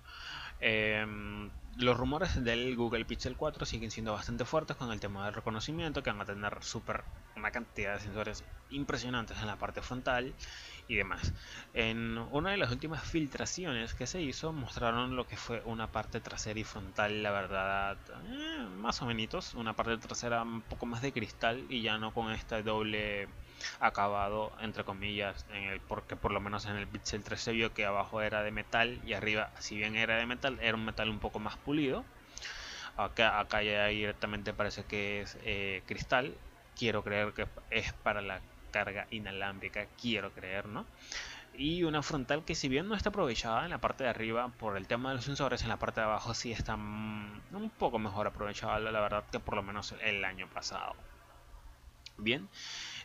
em, 0.62 1.50
los 1.76 1.98
rumores 1.98 2.42
del 2.42 2.78
Google 2.78 3.04
Pixel 3.04 3.36
4 3.36 3.66
siguen 3.66 3.92
siendo 3.92 4.14
bastante 4.14 4.46
fuertes 4.46 4.78
con 4.78 4.90
el 4.94 5.02
tema 5.02 5.26
del 5.26 5.34
reconocimiento, 5.34 6.02
que 6.02 6.12
van 6.12 6.22
a 6.22 6.26
tener 6.26 6.64
super, 6.64 7.04
una 7.36 7.52
cantidad 7.52 7.96
de 7.96 8.00
sensores 8.00 8.46
impresionantes 8.70 9.38
en 9.40 9.48
la 9.48 9.58
parte 9.58 9.82
frontal 9.82 10.34
y 10.90 10.96
demás. 10.96 11.34
En 11.74 12.18
una 12.32 12.52
de 12.52 12.58
las 12.58 12.72
últimas 12.72 13.04
filtraciones 13.04 13.94
que 13.94 14.08
se 14.08 14.22
hizo 14.22 14.52
mostraron 14.52 15.16
lo 15.16 15.28
que 15.28 15.38
fue 15.38 15.62
una 15.66 15.88
parte 15.88 16.20
trasera 16.20 16.60
y 16.60 16.64
frontal, 16.64 17.22
la 17.24 17.32
verdad, 17.32 17.98
eh, 18.26 18.68
más 18.76 19.02
o 19.02 19.06
menos, 19.06 19.54
una 19.54 19.74
parte 19.76 19.98
trasera 19.98 20.42
un 20.42 20.62
poco 20.64 20.88
más 20.88 21.02
de 21.04 21.14
cristal 21.14 21.66
y 21.70 21.82
ya 21.84 21.98
no 22.00 22.12
con 22.12 22.32
este 22.32 22.64
doble 22.64 23.28
acabado 23.80 24.52
entre 24.62 24.84
comillas 24.84 25.46
en 25.50 25.64
el, 25.64 25.80
porque 25.82 26.16
por 26.16 26.32
lo 26.32 26.40
menos 26.40 26.66
en 26.66 26.76
el 26.76 26.88
Pixel 26.88 27.24
3 27.24 27.40
se 27.40 27.52
vio 27.52 27.74
que 27.74 27.86
abajo 27.86 28.22
era 28.22 28.42
de 28.42 28.52
metal 28.52 29.00
y 29.06 29.14
arriba 29.14 29.52
si 29.60 29.78
bien 29.78 29.96
era 29.96 30.18
de 30.18 30.26
metal 30.26 30.58
era 30.62 30.76
un 30.78 30.86
metal 30.86 31.10
un 31.10 31.20
poco 31.20 31.40
más 31.40 31.58
pulido 31.58 32.06
acá, 32.98 33.40
acá 33.40 33.62
ya 33.64 33.88
directamente 33.88 34.54
parece 34.54 34.84
que 34.86 35.22
es 35.22 35.38
eh, 35.44 35.84
cristal 35.86 36.34
quiero 36.78 37.04
creer 37.04 37.34
que 37.34 37.48
es 37.70 37.92
para 37.94 38.22
la 38.22 38.40
carga 38.70 39.08
inalámbrica, 39.12 39.88
quiero 40.00 40.32
creer, 40.32 40.68
¿no? 40.68 40.86
Y 41.54 41.84
una 41.84 42.02
frontal 42.02 42.46
que 42.46 42.56
si 42.56 42.70
bien 42.70 42.88
no 42.88 42.96
está 42.96 43.10
aprovechada 43.10 43.66
en 43.66 43.72
la 43.72 43.80
parte 43.80 44.06
de 44.06 44.10
arriba 44.10 44.48
por 44.48 44.78
el 44.78 44.88
tema 44.88 45.10
de 45.10 45.16
los 45.16 45.26
sensores, 45.26 45.62
en 45.64 45.70
la 45.70 45.78
parte 45.78 46.00
de 46.00 46.06
abajo 46.06 46.34
sí 46.34 46.52
está 46.52 46.76
un 46.76 47.72
poco 47.78 48.00
mejor 48.00 48.28
aprovechada, 48.28 48.80
la 48.80 49.00
verdad, 49.02 49.26
que 49.32 49.40
por 49.40 49.56
lo 49.56 49.64
menos 49.64 49.94
el 50.02 50.24
año 50.24 50.48
pasado. 50.48 50.96
Bien, 52.18 52.50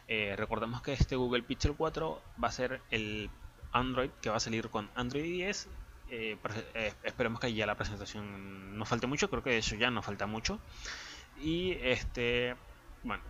eh, 0.09 0.35
recordemos 0.37 0.83
que 0.83 0.93
este 0.93 1.17
Google 1.17 1.43
Pixel 1.43 1.75
4 1.77 2.23
va 2.43 2.49
a 2.49 2.53
ser 2.53 2.81
el 2.91 3.31
Android 3.73 4.11
que 4.21 4.31
va 4.31 4.37
a 4.37 4.41
salir 4.41 4.69
con 4.71 4.91
Android 4.95 5.23
10. 5.25 5.69
Eh, 6.11 6.37
eh, 6.75 6.93
esperemos 7.03 7.41
que 7.41 7.53
ya 7.53 7.67
la 7.67 7.77
presentación 7.77 8.77
no 8.77 8.85
falte 8.85 9.07
mucho, 9.07 9.31
creo 9.31 9.43
que 9.43 9.59
eso 9.59 9.77
ya 9.77 9.91
no 9.91 10.03
falta 10.03 10.27
mucho. 10.27 10.61
Y 11.41 11.73
este, 11.81 12.57
bueno, 13.03 13.23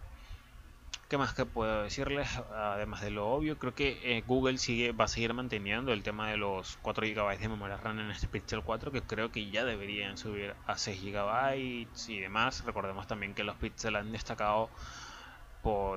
¿qué 1.14 1.18
más 1.18 1.32
que 1.32 1.46
puedo 1.46 1.84
decirles? 1.84 2.28
Además 2.52 3.00
de 3.00 3.12
lo 3.12 3.28
obvio, 3.28 3.56
creo 3.56 3.72
que 3.72 4.24
Google 4.26 4.58
sigue, 4.58 4.90
va 4.90 5.04
a 5.04 5.08
seguir 5.08 5.32
manteniendo 5.32 5.92
el 5.92 6.02
tema 6.02 6.28
de 6.28 6.36
los 6.36 6.76
4 6.82 7.06
GB 7.06 7.38
de 7.38 7.48
memoria 7.48 7.76
RAM 7.76 8.00
en 8.00 8.10
este 8.10 8.26
Pixel 8.26 8.64
4, 8.64 8.90
que 8.90 9.00
creo 9.00 9.30
que 9.30 9.48
ya 9.48 9.64
deberían 9.64 10.18
subir 10.18 10.56
a 10.66 10.76
6 10.76 11.00
GB 11.04 11.86
y 12.08 12.18
demás. 12.18 12.64
Recordemos 12.64 13.06
también 13.06 13.32
que 13.32 13.44
los 13.44 13.54
Pixel 13.54 13.94
han 13.94 14.10
destacado 14.10 14.70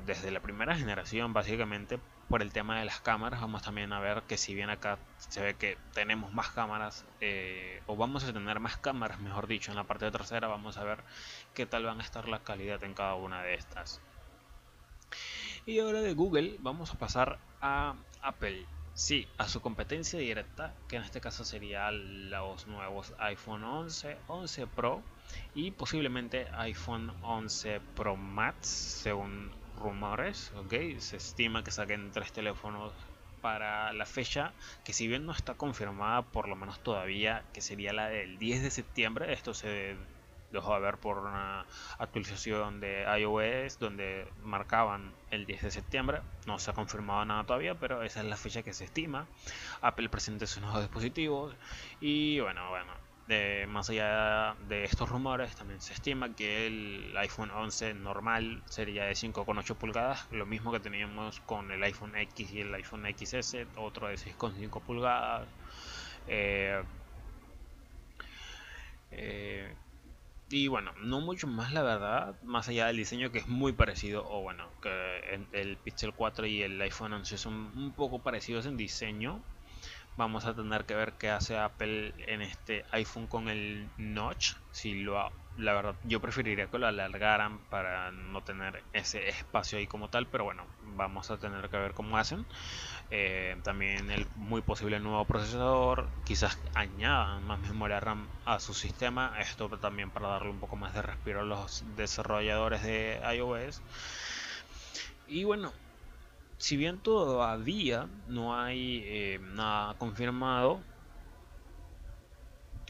desde 0.06 0.30
la 0.30 0.40
primera 0.40 0.76
generación 0.76 1.34
básicamente 1.34 2.00
por 2.30 2.44
el 2.44 2.54
tema 2.54 2.78
de 2.78 2.86
las 2.86 3.02
cámaras 3.02 3.42
vamos 3.42 3.64
también 3.64 3.92
a 3.94 4.00
ver 4.00 4.22
que 4.22 4.38
si 4.38 4.54
bien 4.54 4.70
acá 4.70 4.98
se 5.18 5.42
ve 5.42 5.56
que 5.56 5.78
tenemos 5.94 6.32
más 6.32 6.52
cámaras 6.52 7.06
eh, 7.20 7.82
o 7.86 7.98
vamos 7.98 8.24
a 8.24 8.32
tener 8.32 8.62
más 8.62 8.78
cámaras 8.78 9.20
mejor 9.20 9.48
dicho 9.48 9.72
en 9.72 9.78
la 9.78 9.84
parte 9.84 10.10
trasera 10.10 10.48
vamos 10.48 10.78
a 10.78 10.86
ver 10.86 11.00
qué 11.54 11.66
tal 11.66 11.84
van 11.84 12.00
a 12.00 12.04
estar 12.04 12.30
la 12.30 12.40
calidad 12.40 12.82
en 12.86 12.94
cada 12.94 13.16
una 13.16 13.42
de 13.42 13.56
estas 13.56 14.00
y 15.68 15.80
ahora 15.80 16.02
de 16.02 16.14
Google 16.14 16.56
vamos 16.60 16.92
a 16.92 16.98
pasar 16.98 17.38
a 17.62 17.94
Apple 18.22 18.66
Sí, 18.98 19.28
a 19.38 19.48
su 19.48 19.62
competencia 19.62 20.18
directa, 20.18 20.74
que 20.88 20.96
en 20.96 21.04
este 21.04 21.22
caso 21.22 21.46
sería 21.46 21.92
los 21.92 22.66
nuevos 22.66 23.14
iPhone 23.20 23.64
11, 23.64 24.18
11 24.26 24.66
Pro 24.66 25.04
y 25.54 25.70
posiblemente 25.70 26.48
iPhone 26.54 27.14
11 27.22 27.80
Pro 27.96 28.16
Max, 28.16 28.68
según 28.68 29.52
rumores. 29.80 30.52
¿ok? 30.58 30.98
Se 30.98 31.18
estima 31.18 31.64
que 31.64 31.70
saquen 31.70 32.10
tres 32.12 32.32
teléfonos 32.32 32.92
para 33.40 33.94
la 33.94 34.08
fecha, 34.08 34.52
que 34.84 34.94
si 34.94 35.08
bien 35.08 35.28
no 35.28 35.32
está 35.32 35.54
confirmada, 35.54 36.24
por 36.24 36.48
lo 36.48 36.56
menos 36.56 36.80
todavía, 36.80 37.44
que 37.54 37.62
sería 37.62 37.94
la 37.94 38.08
del 38.08 38.40
10 38.40 38.64
de 38.64 38.72
septiembre. 38.72 39.32
Esto 39.32 39.54
se 39.54 39.96
dejó 40.52 40.74
de 40.76 40.80
ver 40.82 40.98
por 40.98 41.20
una 41.20 41.66
actualización 41.98 42.80
de 42.80 43.06
iOS 43.20 43.80
donde 43.80 44.28
marcaban 44.44 45.14
el 45.32 45.46
10 45.46 45.64
de 45.64 45.72
septiembre. 45.72 46.22
No 46.46 46.60
se 46.60 46.72
ha 46.72 46.74
confirmado 46.74 47.26
nada 47.26 47.44
todavía, 47.44 47.76
pero 47.76 48.04
esa 48.04 48.22
es 48.22 48.26
la 48.26 48.38
fecha 48.38 48.64
que 48.64 48.74
se 48.74 48.86
estima. 48.86 49.28
Apple 49.82 50.10
presenta 50.10 50.48
sus 50.48 50.62
nuevos 50.62 50.82
dispositivos 50.82 51.56
y 52.00 52.40
bueno, 52.40 52.70
bueno. 52.70 52.94
más 53.68 53.90
allá 53.90 54.56
de 54.70 54.86
estos 54.86 55.10
rumores, 55.10 55.56
también 55.56 55.82
se 55.82 55.94
estima 55.94 56.34
que 56.36 56.68
el 56.68 57.16
iPhone 57.18 57.52
11 57.52 57.94
normal 57.96 58.64
sería 58.66 59.06
de 59.06 59.14
5,8 59.14 59.76
pulgadas, 59.76 60.28
lo 60.32 60.46
mismo 60.46 60.72
que 60.72 60.80
teníamos 60.80 61.42
con 61.42 61.72
el 61.72 61.84
iPhone 61.84 62.16
X 62.16 62.52
y 62.54 62.62
el 62.62 62.74
iPhone 62.74 63.04
XS, 63.06 63.68
otro 63.76 64.08
de 64.08 64.16
6,5 64.16 64.82
pulgadas. 64.82 65.48
Eh, 66.28 66.84
eh, 69.12 69.74
y 70.50 70.68
bueno, 70.68 70.94
no 71.02 71.20
mucho 71.20 71.48
más 71.48 71.74
la 71.74 71.84
verdad, 71.84 72.36
más 72.44 72.70
allá 72.70 72.88
del 72.88 72.98
diseño 72.98 73.32
que 73.32 73.40
es 73.40 73.48
muy 73.48 73.74
parecido, 73.74 74.26
o 74.30 74.42
bueno, 74.42 74.70
que 74.82 75.42
el 75.52 75.78
Pixel 75.78 76.14
4 76.14 76.46
y 76.48 76.62
el 76.62 76.82
iPhone 76.82 77.14
11 77.14 77.38
son 77.38 77.54
un 77.78 77.92
poco 77.92 78.20
parecidos 78.20 78.66
en 78.66 78.78
diseño. 78.78 79.42
Vamos 80.16 80.46
a 80.46 80.56
tener 80.56 80.86
que 80.86 80.96
ver 80.96 81.14
qué 81.14 81.30
hace 81.30 81.58
Apple 81.58 82.14
en 82.28 82.42
este 82.42 82.86
iPhone 82.92 83.28
con 83.28 83.50
el 83.50 83.88
notch, 83.98 84.54
si 84.72 84.96
lo 85.02 85.20
la 85.58 85.74
verdad 85.74 85.96
yo 86.04 86.20
preferiría 86.22 86.68
que 86.68 86.78
lo 86.78 86.88
alargaran 86.88 87.60
para 87.70 88.12
no 88.12 88.42
tener 88.42 88.84
ese 88.94 89.28
espacio 89.28 89.80
ahí 89.80 89.88
como 89.88 90.10
tal 90.10 90.28
pero 90.28 90.44
bueno 90.44 90.64
vamos 90.82 91.32
a 91.32 91.38
tener 91.38 91.70
que 91.70 91.78
ver 91.78 91.94
cómo 91.94 92.18
hacen. 92.18 92.46
Eh, 93.10 93.58
también 93.64 94.12
el 94.12 94.28
muy 94.36 94.62
posible 94.62 95.00
nuevo 95.00 95.26
procesador 95.26 96.10
quizás 96.24 96.58
añadan 96.74 97.44
más 97.44 97.60
memoria 97.62 98.00
RAM 98.00 98.28
a 98.46 98.60
su 98.60 98.74
sistema 98.74 99.34
esto 99.40 99.70
también 99.80 100.12
para 100.12 100.30
darle 100.30 100.50
un 100.50 100.60
poco 100.60 100.76
más 100.76 100.94
de 100.94 101.02
respiro 101.02 101.42
a 101.42 101.46
los 101.46 101.84
desarrolladores 101.96 102.84
de 102.84 103.20
iOS. 103.36 103.82
Y 105.28 105.44
bueno 105.44 105.74
si 106.58 106.76
bien 106.76 107.00
todavía 107.00 108.08
no 108.28 108.60
hay 108.60 109.04
eh, 109.06 109.40
nada 109.42 109.94
confirmado 109.96 110.82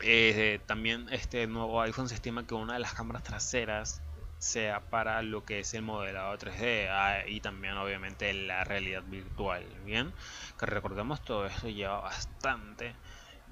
eh, 0.01 0.60
también 0.66 1.08
este 1.12 1.48
nuevo 1.48 1.82
iPhone 1.82 2.10
se 2.10 2.16
estima 2.16 2.46
que 2.46 2.54
una 2.54 2.74
de 2.74 2.80
las 2.80 2.94
cámaras 2.94 3.24
traseras 3.24 4.01
sea 4.38 4.82
para 4.82 5.22
lo 5.24 5.44
que 5.46 5.60
es 5.60 5.74
el 5.74 5.82
modelado 5.82 6.38
3D 6.38 6.88
ah, 6.92 7.27
y 7.27 7.42
también 7.42 7.75
obviamente 7.77 8.32
la 8.34 8.63
realidad 8.63 9.04
virtual. 9.04 9.66
Bien, 9.86 10.13
que 10.60 10.66
recordemos 10.66 11.24
todo 11.24 11.46
esto 11.48 11.70
lleva 11.70 12.01
bastante 12.01 12.96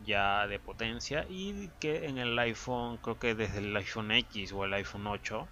ya 0.05 0.45
de 0.47 0.59
potencia 0.59 1.25
y 1.29 1.69
que 1.79 2.05
en 2.05 2.17
el 2.17 2.37
iPhone, 2.37 2.97
creo 2.97 3.17
que 3.17 3.33
desde 3.33 3.59
el 3.59 3.75
iPhone 3.75 4.11
X 4.11 4.51
o 4.53 4.65
el 4.65 4.73
iPhone 4.73 5.07
8 5.07 5.47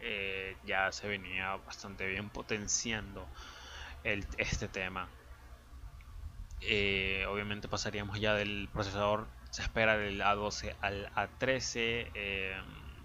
eh, 0.00 0.56
ya 0.64 0.90
se 0.90 1.06
venía 1.06 1.56
bastante 1.56 2.06
bien 2.06 2.28
potenciando 2.30 3.26
este 4.02 4.66
tema. 4.68 5.08
Eh, 6.60 7.24
obviamente 7.28 7.68
pasaríamos 7.68 8.20
ya 8.20 8.34
del 8.34 8.68
procesador 8.72 9.26
se 9.52 9.60
espera 9.60 9.98
del 9.98 10.22
A12 10.22 10.74
al 10.80 11.10
A13, 11.12 12.10
eh, 12.14 12.56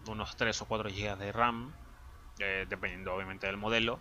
unos 0.07 0.37
3 0.37 0.61
o 0.61 0.65
4 0.65 0.89
GB 0.89 1.17
de 1.17 1.31
RAM, 1.33 1.73
eh, 2.39 2.65
dependiendo 2.69 3.13
obviamente 3.13 3.47
del 3.47 3.57
modelo. 3.57 3.99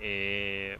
Eh, 0.00 0.76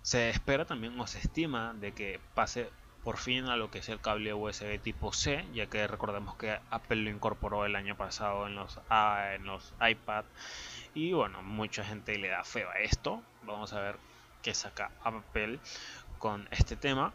se 0.00 0.30
espera 0.30 0.64
también 0.64 0.98
o 0.98 1.06
se 1.06 1.18
estima 1.18 1.74
de 1.74 1.92
que 1.92 2.18
pase 2.34 2.70
por 3.04 3.18
fin 3.18 3.44
a 3.44 3.56
lo 3.56 3.70
que 3.70 3.80
es 3.80 3.90
el 3.90 4.00
cable 4.00 4.32
USB 4.32 4.80
tipo 4.80 5.12
C, 5.12 5.44
ya 5.52 5.66
que 5.66 5.86
recordemos 5.86 6.34
que 6.36 6.58
Apple 6.70 7.02
lo 7.02 7.10
incorporó 7.10 7.66
el 7.66 7.76
año 7.76 7.94
pasado 7.94 8.46
en 8.46 8.54
los, 8.54 8.80
en 9.34 9.44
los 9.44 9.74
iPad 9.86 10.24
y 10.94 11.12
bueno, 11.12 11.42
mucha 11.42 11.84
gente 11.84 12.16
le 12.16 12.28
da 12.28 12.42
feo 12.42 12.70
a 12.70 12.78
esto. 12.78 13.22
Vamos 13.42 13.74
a 13.74 13.80
ver 13.80 13.96
qué 14.42 14.54
saca 14.54 14.90
Apple 15.04 15.58
con 16.18 16.48
este 16.52 16.74
tema. 16.74 17.12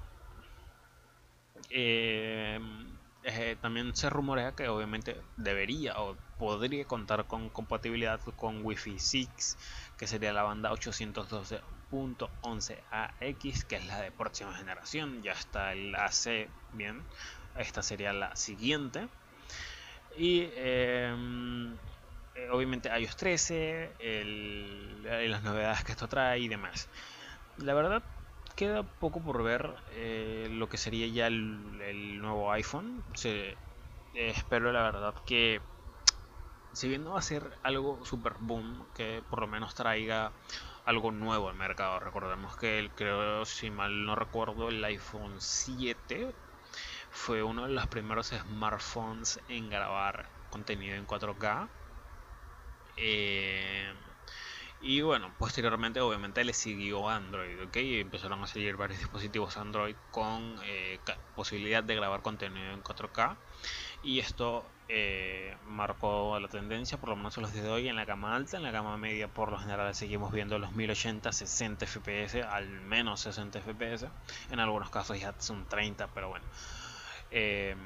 Eh, 1.69 2.59
eh, 3.23 3.57
también 3.61 3.95
se 3.95 4.09
rumorea 4.09 4.53
que 4.53 4.67
obviamente 4.69 5.17
debería 5.35 5.99
o 5.99 6.15
podría 6.37 6.85
contar 6.85 7.27
con 7.27 7.49
compatibilidad 7.49 8.21
con 8.37 8.65
Wi-Fi 8.65 8.99
6, 8.99 9.57
que 9.97 10.07
sería 10.07 10.31
la 10.31 10.43
banda 10.43 10.71
812.11ax, 10.71 13.67
que 13.67 13.75
es 13.75 13.85
la 13.87 14.01
de 14.01 14.11
próxima 14.11 14.53
generación. 14.53 15.21
Ya 15.23 15.33
está 15.33 15.73
el 15.73 15.93
AC, 15.95 16.47
bien, 16.73 17.03
esta 17.57 17.81
sería 17.81 18.13
la 18.13 18.35
siguiente. 18.35 19.07
Y 20.15 20.43
em, 20.55 21.73
eh, 22.35 22.49
obviamente 22.51 22.89
iOS 22.89 23.17
13, 23.17 23.95
las 25.27 25.43
novedades 25.43 25.83
que 25.83 25.91
esto 25.91 26.07
trae 26.07 26.39
y 26.39 26.47
demás. 26.47 26.87
La 27.57 27.73
verdad, 27.73 28.03
queda 28.57 28.81
poco 28.83 29.21
por 29.21 29.43
ver 29.43 29.75
eh, 29.91 30.49
lo 30.51 30.67
que 30.67 30.77
sería 30.77 31.07
ya 31.07 31.27
el, 31.27 32.19
nuevo 32.19 32.51
iPhone. 32.51 33.03
Se, 33.13 33.55
espero 34.13 34.73
la 34.73 34.81
verdad 34.81 35.13
que, 35.25 35.61
si 36.73 36.89
bien 36.89 37.03
no 37.03 37.11
va 37.11 37.19
a 37.19 37.21
ser 37.21 37.57
algo 37.63 38.03
super 38.03 38.33
boom, 38.39 38.85
que 38.95 39.23
por 39.29 39.39
lo 39.39 39.47
menos 39.47 39.75
traiga 39.75 40.33
algo 40.85 41.11
nuevo 41.11 41.49
al 41.49 41.55
mercado. 41.55 41.99
Recordemos 41.99 42.57
que 42.57 42.79
el, 42.79 42.89
creo, 42.89 43.45
si 43.45 43.69
mal 43.69 44.05
no 44.05 44.15
recuerdo, 44.15 44.69
el 44.69 44.83
iPhone 44.83 45.35
7 45.39 46.33
fue 47.11 47.43
uno 47.43 47.67
de 47.67 47.73
los 47.73 47.87
primeros 47.87 48.27
smartphones 48.27 49.39
en 49.49 49.69
grabar 49.69 50.29
contenido 50.49 50.95
en 50.95 51.05
4K. 51.05 51.69
Eh, 52.97 53.93
y 54.81 55.01
bueno, 55.01 55.31
posteriormente 55.39 55.99
obviamente 56.01 56.43
le 56.43 56.53
siguió 56.53 57.09
Android, 57.09 57.63
¿ok? 57.63 57.77
Y 57.77 57.99
empezaron 57.99 58.43
a 58.43 58.47
seguir 58.47 58.77
varios 58.77 58.99
dispositivos 58.99 59.57
Android 59.57 59.95
con 60.11 60.59
eh, 60.63 60.99
posibilidad 61.35 61.83
de 61.83 61.95
grabar 61.95 62.21
contenido 62.21 62.71
en 62.71 62.83
4K. 62.83 63.37
Y 64.03 64.19
esto 64.19 64.65
eh, 64.87 65.57
marcó 65.65 66.39
la 66.39 66.47
tendencia, 66.47 66.99
por 66.99 67.09
lo 67.09 67.15
menos 67.15 67.35
en 67.37 67.43
los 67.43 67.53
de 67.53 67.67
hoy, 67.69 67.87
en 67.87 67.95
la 67.95 68.05
gama 68.05 68.35
alta, 68.35 68.57
en 68.57 68.63
la 68.63 68.71
gama 68.71 68.97
media 68.97 69.27
por 69.27 69.51
lo 69.51 69.57
general 69.57 69.93
seguimos 69.95 70.31
viendo 70.31 70.59
los 70.59 70.71
1080, 70.73 71.31
60 71.31 71.85
FPS, 71.87 72.43
al 72.43 72.69
menos 72.81 73.21
60 73.21 73.59
FPS. 73.61 74.07
En 74.51 74.59
algunos 74.59 74.89
casos 74.91 75.19
ya 75.19 75.33
son 75.39 75.67
30, 75.67 76.07
pero 76.13 76.29
bueno. 76.29 76.45
Em, 77.31 77.77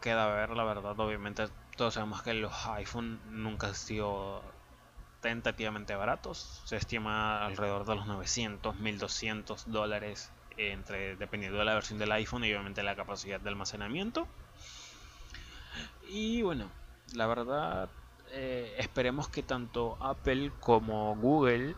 queda 0.00 0.26
ver, 0.34 0.50
la 0.50 0.64
verdad, 0.64 0.98
obviamente 0.98 1.48
todos 1.76 1.94
sabemos 1.94 2.22
que 2.22 2.34
los 2.34 2.66
iPhone 2.66 3.20
nunca 3.30 3.68
han 3.68 3.74
sido 3.74 4.42
tentativamente 5.24 5.94
baratos. 5.94 6.60
Se 6.66 6.76
estima 6.76 7.46
alrededor 7.46 7.86
de 7.86 7.94
los 7.94 8.06
900, 8.06 8.76
1200 8.76 9.72
dólares 9.72 10.30
entre 10.58 11.16
dependiendo 11.16 11.58
de 11.58 11.64
la 11.64 11.72
versión 11.72 11.98
del 11.98 12.12
iPhone 12.12 12.44
y 12.44 12.52
obviamente 12.52 12.82
la 12.82 12.94
capacidad 12.94 13.40
de 13.40 13.48
almacenamiento. 13.48 14.28
Y 16.10 16.42
bueno, 16.42 16.68
la 17.14 17.26
verdad 17.26 17.88
eh, 18.32 18.74
esperemos 18.76 19.30
que 19.30 19.42
tanto 19.42 19.96
Apple 20.02 20.52
como 20.60 21.16
Google 21.16 21.74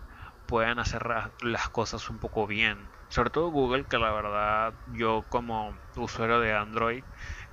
puedan 0.47 0.81
hacer 0.81 1.07
las 1.41 1.69
cosas 1.69 2.11
un 2.11 2.19
poco 2.19 2.49
bien. 2.49 2.89
Sobre 3.11 3.31
todo 3.31 3.51
Google, 3.51 3.85
que 3.85 3.99
la 3.99 4.11
verdad 4.11 4.75
yo 4.93 5.25
como 5.29 5.79
usuario 5.95 6.41
de 6.41 6.53
Android 6.53 7.05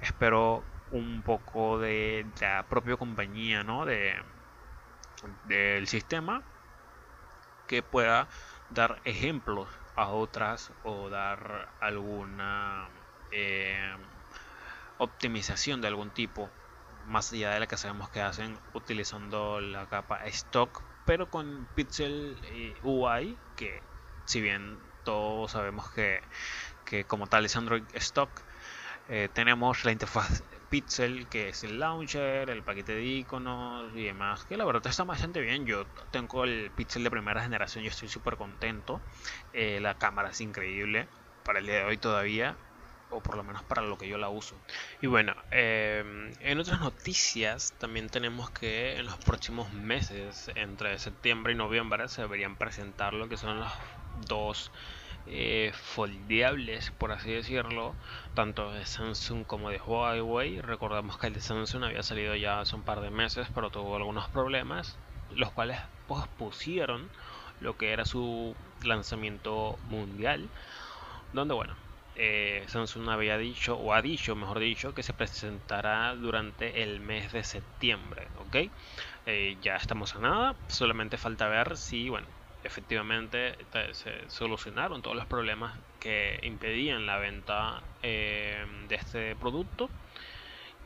espero 0.01 0.63
un 0.89 1.21
poco 1.21 1.77
de 1.77 2.25
la 2.41 2.65
propia 2.67 2.97
compañía, 2.97 3.63
¿no? 3.63 3.85
De, 3.85 4.15
del 5.45 5.87
sistema 5.87 6.43
que 7.67 7.81
pueda 7.81 8.27
dar 8.69 9.01
ejemplos 9.05 9.67
a 9.95 10.07
otras 10.09 10.71
o 10.83 11.09
dar 11.09 11.69
alguna 11.79 12.87
eh, 13.31 13.95
optimización 14.97 15.81
de 15.81 15.87
algún 15.87 16.09
tipo 16.09 16.49
más 17.07 17.31
allá 17.33 17.51
de 17.51 17.59
la 17.59 17.67
que 17.67 17.77
sabemos 17.77 18.09
que 18.09 18.21
hacen 18.21 18.57
utilizando 18.73 19.59
la 19.59 19.85
capa 19.87 20.25
stock 20.27 20.81
pero 21.05 21.29
con 21.29 21.67
Pixel 21.75 22.37
eh, 22.45 22.75
UI 22.83 23.37
que 23.55 23.81
si 24.25 24.41
bien 24.41 24.79
todos 25.03 25.51
sabemos 25.51 25.91
que, 25.91 26.21
que 26.85 27.03
como 27.05 27.27
tal 27.27 27.45
es 27.45 27.55
Android 27.55 27.83
stock 27.95 28.29
eh, 29.09 29.29
tenemos 29.33 29.83
la 29.83 29.91
interfaz 29.91 30.43
Pixel, 30.73 31.27
que 31.29 31.49
es 31.49 31.63
el 31.63 31.79
launcher, 31.79 32.49
el 32.49 32.63
paquete 32.63 32.95
de 32.95 33.03
iconos 33.03 33.93
y 33.93 34.05
demás, 34.05 34.43
que 34.45 34.57
la 34.57 34.65
verdad 34.65 34.87
está 34.87 35.03
bastante 35.03 35.39
bien. 35.39 35.67
Yo 35.67 35.85
tengo 36.09 36.45
el 36.45 36.71
Pixel 36.71 37.03
de 37.03 37.11
primera 37.11 37.43
generación 37.43 37.83
y 37.83 37.87
estoy 37.89 38.09
súper 38.09 38.37
contento. 38.37 38.99
Eh, 39.51 39.79
la 39.79 39.99
cámara 39.99 40.29
es 40.31 40.41
increíble 40.41 41.07
para 41.43 41.59
el 41.59 41.67
día 41.67 41.75
de 41.75 41.83
hoy 41.83 41.97
todavía, 41.97 42.57
o 43.11 43.21
por 43.21 43.37
lo 43.37 43.43
menos 43.43 43.61
para 43.65 43.83
lo 43.83 43.99
que 43.99 44.07
yo 44.07 44.17
la 44.17 44.29
uso. 44.29 44.59
Y 44.99 45.05
bueno, 45.05 45.35
em, 45.51 46.31
en 46.39 46.59
otras 46.59 46.79
noticias 46.79 47.75
también 47.77 48.09
tenemos 48.09 48.49
que 48.49 48.95
en 48.95 49.05
los 49.05 49.17
próximos 49.17 49.71
meses, 49.73 50.49
entre 50.55 50.97
septiembre 50.97 51.53
y 51.53 51.55
noviembre, 51.55 52.07
se 52.07 52.23
deberían 52.23 52.55
presentar 52.55 53.13
lo 53.13 53.29
que 53.29 53.37
son 53.37 53.59
los 53.59 53.71
dos 54.27 54.71
eh, 55.25 55.71
foldeables, 55.73 56.91
por 56.91 57.11
así 57.11 57.31
decirlo, 57.31 57.95
tanto 58.33 58.71
de 58.71 58.85
Samsung 58.85 59.45
como 59.45 59.69
de 59.69 59.79
Huawei. 59.79 60.61
Recordamos 60.61 61.17
que 61.17 61.27
el 61.27 61.33
de 61.33 61.41
Samsung 61.41 61.83
había 61.83 62.03
salido 62.03 62.35
ya 62.35 62.59
hace 62.59 62.75
un 62.75 62.83
par 62.83 63.01
de 63.01 63.09
meses, 63.09 63.47
pero 63.53 63.69
tuvo 63.69 63.95
algunos 63.95 64.29
problemas, 64.29 64.97
los 65.29 65.51
cuales 65.51 65.79
pospusieron 66.07 67.09
lo 67.59 67.77
que 67.77 67.91
era 67.91 68.05
su 68.05 68.55
lanzamiento 68.83 69.79
mundial, 69.83 70.49
donde 71.33 71.53
bueno, 71.53 71.75
eh, 72.15 72.63
Samsung 72.67 73.09
había 73.09 73.37
dicho, 73.37 73.75
o 73.77 73.93
ha 73.93 74.01
dicho, 74.01 74.35
mejor 74.35 74.59
dicho, 74.59 74.93
que 74.93 75.03
se 75.03 75.13
presentará 75.13 76.15
durante 76.15 76.83
el 76.83 76.99
mes 76.99 77.31
de 77.31 77.43
septiembre, 77.43 78.27
¿ok? 78.35 78.55
Eh, 79.25 79.57
ya 79.61 79.75
estamos 79.75 80.15
a 80.15 80.19
nada, 80.19 80.55
solamente 80.67 81.17
falta 81.17 81.47
ver 81.47 81.77
si, 81.77 82.09
bueno, 82.09 82.27
efectivamente 82.63 83.55
se 83.91 84.29
solucionaron 84.29 85.01
todos 85.01 85.15
los 85.15 85.25
problemas 85.25 85.77
que 85.99 86.39
impedían 86.43 87.05
la 87.05 87.17
venta 87.17 87.81
eh, 88.01 88.65
de 88.87 88.95
este 88.95 89.35
producto. 89.35 89.89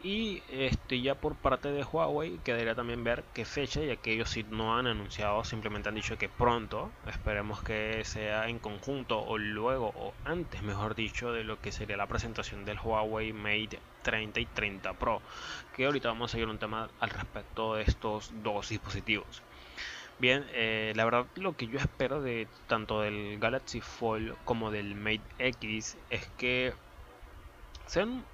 Y 0.03 0.43
este 0.51 1.01
ya 1.01 1.15
por 1.15 1.36
parte 1.36 1.72
de 1.72 1.84
Huawei 1.84 2.38
quedaría 2.43 2.75
también 2.75 3.03
ver 3.03 3.24
qué 3.34 3.46
fecha 3.46 3.81
ya 3.81 3.96
que 3.96 4.13
ellos 4.13 4.29
sí 4.29 4.46
no 4.48 4.77
han 4.77 4.86
anunciado 4.86 5.43
simplemente 5.43 5.89
han 5.89 5.96
dicho 5.96 6.19
que 6.19 6.29
pronto 6.29 6.91
esperemos 7.07 7.63
que 7.63 8.05
sea 8.05 8.48
en 8.48 8.60
conjunto 8.60 9.19
o 9.19 9.39
luego 9.39 9.88
o 9.96 10.13
antes 10.24 10.62
mejor 10.62 10.93
dicho 10.93 11.34
de 11.34 11.43
lo 11.43 11.60
que 11.60 11.72
sería 11.72 11.98
la 11.98 12.05
presentación 12.05 12.63
del 12.63 12.79
Huawei 12.79 13.34
Mate 13.34 13.79
30 14.03 14.39
y 14.39 14.46
30 14.46 14.93
Pro. 14.93 15.19
Que 15.75 15.88
ahorita 15.88 16.10
vamos 16.10 16.29
a 16.29 16.34
seguir 16.34 16.48
un 16.48 16.60
tema 16.60 16.89
al 17.00 17.10
respecto 17.10 17.74
de 17.74 17.81
estos 17.81 18.31
dos 18.43 18.69
dispositivos 18.69 19.41
Bien, 20.19 20.45
eh, 20.50 20.93
la 20.95 21.06
verdad 21.06 21.27
lo 21.36 21.56
que 21.56 21.67
yo 21.67 21.77
espero 21.80 22.21
de 22.21 22.47
tanto 22.67 23.01
del 23.01 23.39
Galaxy 23.39 23.82
Fold 23.82 24.36
como 24.43 24.71
del 24.71 24.95
Mate 24.95 25.21
X 25.39 25.97
es 26.10 26.27
que 26.38 26.73
sean 27.86 28.25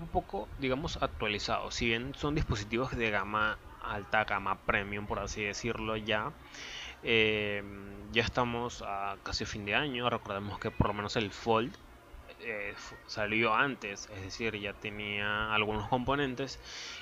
un 0.00 0.08
poco, 0.08 0.48
digamos, 0.58 0.98
actualizados. 1.02 1.74
Si 1.74 1.86
bien 1.86 2.14
son 2.14 2.34
dispositivos 2.34 2.94
de 2.96 3.10
gama 3.10 3.58
alta, 3.80 4.24
gama 4.24 4.56
premium, 4.66 5.06
por 5.06 5.18
así 5.20 5.42
decirlo, 5.42 5.96
ya. 5.96 6.32
Eh, 7.02 7.62
ya 8.12 8.22
estamos 8.22 8.82
a 8.86 9.16
casi 9.22 9.44
fin 9.46 9.64
de 9.64 9.74
año. 9.74 10.10
Recordemos 10.10 10.58
que 10.58 10.70
por 10.70 10.88
lo 10.88 10.94
menos 10.94 11.16
el 11.16 11.30
Fold 11.32 11.76
eh, 12.40 12.74
salió 13.06 13.54
antes, 13.54 14.08
es 14.14 14.22
decir, 14.22 14.56
ya 14.58 14.72
tenía 14.74 15.54
algunos 15.54 15.88
componentes 15.88 16.58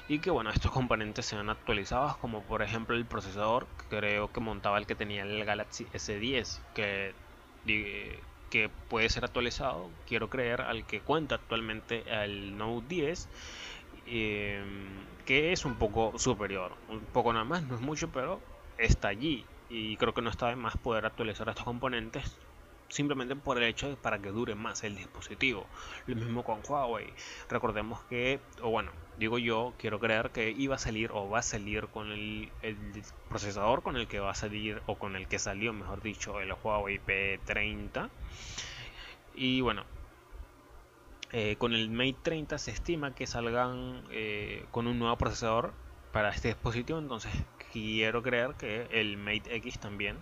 y 0.09 0.19
que 0.21 0.31
bueno, 0.31 0.51
estos 0.51 0.71
componentes 0.71 1.27
se 1.27 1.37
han 1.37 1.51
actualizado 1.51 2.17
como 2.21 2.43
por 2.43 2.63
ejemplo 2.63 2.97
el 2.97 3.05
procesador, 3.05 3.67
creo 3.91 4.33
que 4.33 4.41
montaba 4.41 4.79
el 4.79 4.87
que 4.87 4.95
tenía 4.95 5.23
el 5.23 5.45
Galaxy 5.45 5.87
S10, 5.93 6.61
que, 6.75 7.15
que 8.51 8.71
puede 8.89 9.09
ser 9.09 9.25
actualizado, 9.25 9.91
quiero 10.07 10.31
creer, 10.31 10.61
al 10.63 10.87
que 10.87 11.01
cuenta 11.01 11.37
actualmente 11.37 12.05
el 12.25 12.57
Note 12.57 12.87
10. 12.89 13.29
Em, 14.07 15.07
que 15.25 15.53
es 15.53 15.65
un 15.65 15.77
poco 15.77 16.19
superior, 16.19 16.77
un 16.89 17.01
poco 17.01 17.33
nada 17.33 17.45
más, 17.45 17.63
no 17.63 17.75
es 17.75 17.81
mucho, 17.81 18.11
pero 18.13 18.41
está 18.77 19.09
allí 19.09 19.47
y 19.71 19.97
creo 19.97 20.13
que 20.13 20.21
no 20.23 20.29
está 20.31 20.49
de 20.49 20.57
más 20.57 20.77
poder 20.77 21.07
actualizar 21.07 21.49
estos 21.49 21.65
componentes 21.65 22.37
simplemente 22.95 23.35
por 23.35 23.59
el 23.59 23.65
hecho 23.65 23.89
de 23.89 23.97
para 23.97 24.21
que 24.21 24.31
dure 24.31 24.55
más 24.55 24.85
el 24.85 24.95
dispositivo. 24.95 25.67
Lo 26.07 26.15
mismo 26.15 26.45
con 26.45 26.61
Huawei. 26.67 27.13
Recordemos 27.51 28.01
que, 28.05 28.39
o 28.63 28.71
bueno, 28.71 28.93
digo 29.19 29.39
yo, 29.39 29.75
quiero 29.79 29.99
creer 29.99 30.31
que 30.31 30.51
iba 30.51 30.77
a 30.77 30.79
salir 30.79 31.11
o 31.13 31.29
va 31.29 31.41
a 31.41 31.43
salir 31.43 31.89
con 31.89 32.13
el, 32.13 32.53
procesador 33.29 33.83
con 33.83 33.97
el 33.97 34.07
que 34.07 34.21
va 34.21 34.31
a 34.31 34.35
salir 34.37 34.81
o 34.87 34.95
con 34.97 35.17
el 35.17 35.27
que 35.27 35.41
salió, 35.41 35.73
mejor 35.73 36.03
dicho, 36.03 36.41
el 36.41 36.53
Huawei 36.53 37.01
P30. 37.05 38.11
Y 39.35 39.61
bueno, 39.61 39.85
eh, 41.33 41.57
con 41.57 41.75
el 41.75 41.91
Mate 41.91 42.17
30 42.23 42.59
se 42.59 42.71
estima 42.71 43.13
que 43.13 43.27
salgan 43.27 44.05
eh, 44.13 44.67
con 44.71 44.87
un 44.87 45.01
nuevo 45.01 45.17
procesador 45.19 45.73
para 46.13 46.31
este 46.31 46.47
dispositivo, 46.47 47.01
entonces 47.01 47.33
quiero 47.73 48.23
creer 48.23 48.55
que 48.55 48.87
el 48.93 49.17
Mate 49.17 49.57
X 49.57 49.81
también 49.81 50.17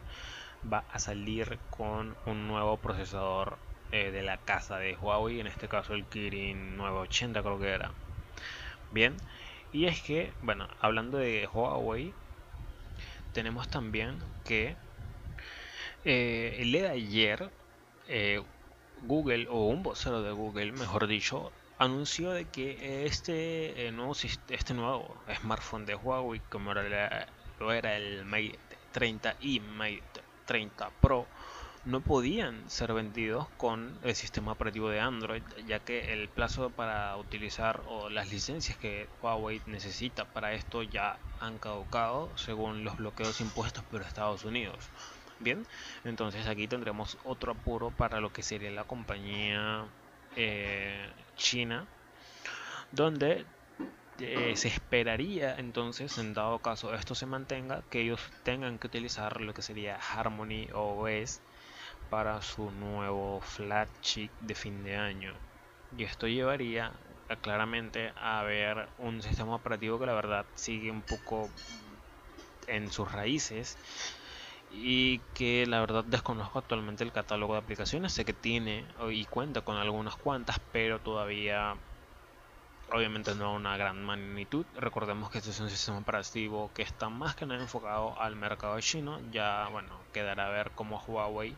va 0.70 0.85
a 0.92 0.98
salir 0.98 1.59
con 1.70 2.16
un 2.27 2.48
nuevo 2.48 2.77
procesador 2.77 3.59
eh, 3.90 4.11
de 4.11 4.22
la 4.22 4.38
casa 4.38 4.79
de 4.79 4.96
Huawei, 4.96 5.40
en 5.40 5.46
este 5.46 5.68
caso 5.68 5.94
el 5.94 6.05
Kirin 6.07 6.77
980 6.77 7.42
creo 7.42 7.59
que 7.59 7.68
era. 7.68 7.92
Bien, 8.90 9.16
y 9.72 9.87
es 9.87 10.03
que, 10.03 10.33
bueno, 10.42 10.68
hablando 10.81 11.18
de 11.18 11.48
Huawei, 11.53 12.12
tenemos 13.33 13.68
también 13.68 14.18
que 14.44 14.77
eh, 16.05 16.57
el 16.59 16.72
día 16.72 16.83
de 16.83 16.90
ayer 16.90 17.51
eh, 18.09 18.42
Google 19.03 19.46
o 19.48 19.66
un 19.66 19.83
vocero 19.83 20.22
de 20.22 20.33
Google, 20.33 20.72
mejor 20.72 21.07
dicho, 21.07 21.53
anunció 21.79 22.31
de 22.33 22.46
que 22.46 23.07
este 23.07 23.90
nuevo 23.92 24.12
este 24.12 24.75
smartphone 25.40 25.87
de 25.87 25.94
Huawei, 25.94 26.40
como 26.48 26.72
era 26.72 27.27
lo 27.59 27.72
era 27.72 27.96
el 27.96 28.25
Mate 28.25 28.59
30 28.92 29.37
y 29.40 29.61
Mate 29.61 30.32
30 30.53 30.91
Pro 31.01 31.27
no 31.87 32.03
podían 32.03 32.69
ser 32.69 32.93
vendidos 32.93 33.49
con 33.57 33.99
el 34.03 34.15
sistema 34.15 34.53
operativo 34.53 34.91
de 34.91 35.01
Android, 35.01 35.43
ya 35.67 35.79
que 35.79 36.12
el 36.12 36.29
plazo 36.29 36.69
para 36.69 37.17
utilizar 37.17 37.81
o 37.88 38.11
las 38.11 38.31
licencias 38.31 38.77
que 38.77 39.09
Huawei 39.23 39.62
necesita 39.65 40.27
para 40.27 40.53
esto 40.53 40.83
ya 40.83 41.17
han 41.41 41.57
caducado 41.59 42.31
según 42.37 42.85
los 42.85 42.99
bloqueos 42.99 43.41
impuestos 43.41 43.83
por 43.85 44.03
Estados 44.03 44.45
Unidos. 44.45 44.91
Bien, 45.41 45.67
entonces 46.05 46.47
aquí 46.47 46.69
tendremos 46.69 47.17
otro 47.25 47.53
apuro 47.53 47.91
para 47.91 48.21
lo 48.21 48.31
que 48.31 48.43
sería 48.43 48.71
la 48.73 48.85
compañía 48.85 49.87
eh, 50.37 51.09
china, 51.37 51.87
donde 52.91 53.47
eh, 54.18 54.55
se 54.57 54.68
esperaría 54.68 55.57
entonces, 55.59 56.18
en 56.18 56.35
dado 56.35 56.61
caso 56.61 56.94
esto 56.94 57.14
se 57.14 57.27
mantenga, 57.27 57.83
que 57.90 58.01
ellos 58.03 58.20
tengan 58.42 58.79
que 58.79 58.87
utilizar 58.87 59.40
lo 59.40 59.55
que 59.55 59.62
sería 59.62 59.96
Harmony 59.96 60.68
OS 60.75 61.40
para 62.11 62.40
su 62.42 62.70
nuevo 62.70 63.40
flagship 63.40 64.31
de 64.40 64.55
fin 64.55 64.85
de 64.85 64.96
año. 64.96 65.35
Y 65.96 66.05
esto 66.05 66.27
llevaría 66.27 66.92
claramente 67.42 68.12
a 68.16 68.42
ver 68.42 68.88
un 68.98 69.22
sistema 69.22 69.57
operativo 69.57 69.98
que 69.98 70.07
la 70.07 70.14
verdad 70.14 70.46
sigue 70.55 70.90
un 70.90 71.03
poco 71.03 71.51
en 72.66 72.90
sus 72.90 73.11
raíces 73.11 73.79
y 74.70 75.20
que 75.35 75.66
la 75.66 75.81
verdad 75.81 76.05
desconozco 76.05 76.59
actualmente 76.59 77.05
el 77.05 77.12
catálogo 77.12 77.55
de 77.55 77.61
aplicaciones. 77.61 78.12
Sé 78.12 78.25
que 78.25 78.33
tiene 78.33 78.88
y 79.11 79.25
cuenta 79.27 79.62
con 79.62 79.77
algunas 79.77 80.16
cuantas, 80.16 80.61
pero 80.72 81.01
todavía 81.01 81.77
obviamente 82.92 83.35
no 83.35 83.46
a 83.46 83.52
una 83.52 83.76
gran 83.76 84.05
magnitud. 84.05 84.66
Recordemos 84.76 85.31
que 85.31 85.38
este 85.38 85.50
es 85.50 85.61
un 85.61 85.70
sistema 85.70 85.98
operativo 85.98 86.70
que 86.74 86.83
está 86.83 87.09
más 87.09 87.35
que 87.35 87.46
nada 87.46 87.61
enfocado 87.61 88.20
al 88.20 88.37
mercado 88.37 88.78
chino. 88.81 89.20
Ya, 89.31 89.68
bueno, 89.70 89.98
quedará 90.12 90.46
a 90.46 90.50
ver 90.50 90.70
cómo 90.74 91.02
Huawei 91.07 91.57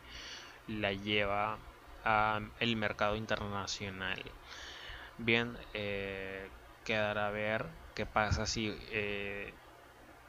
la 0.68 0.92
lleva 0.92 1.58
al 2.04 2.76
mercado 2.76 3.16
internacional. 3.16 4.22
Bien, 5.18 5.56
eh, 5.74 6.48
quedará 6.84 7.28
a 7.28 7.30
ver 7.30 7.66
qué 7.94 8.06
pasa 8.06 8.46
si 8.46 8.76
eh, 8.90 9.52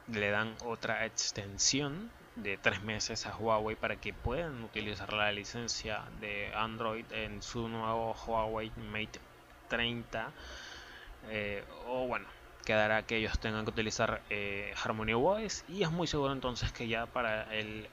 le 0.08 0.30
dan 0.30 0.54
otra 0.64 1.06
extensión 1.06 2.10
de 2.36 2.58
tres 2.58 2.82
meses 2.82 3.26
a 3.26 3.36
Huawei 3.36 3.76
para 3.76 3.96
que 3.96 4.12
puedan 4.12 4.62
utilizar 4.64 5.12
la 5.12 5.32
licencia 5.32 6.04
de 6.20 6.52
Android 6.54 7.04
en 7.12 7.42
su 7.42 7.68
nuevo 7.68 8.14
Huawei 8.26 8.70
Mate 8.76 9.20
30 9.68 10.30
eh, 11.30 11.62
o 11.86 12.06
bueno 12.06 12.26
quedará 12.64 13.02
que 13.02 13.16
ellos 13.16 13.38
tengan 13.38 13.64
que 13.64 13.70
utilizar 13.70 14.20
eh, 14.28 14.74
Harmony 14.82 15.14
OS 15.14 15.64
y 15.68 15.82
es 15.84 15.90
muy 15.90 16.06
seguro 16.06 16.32
entonces 16.32 16.72
que 16.72 16.88
ya 16.88 17.06
para 17.06 17.54
el 17.54 17.88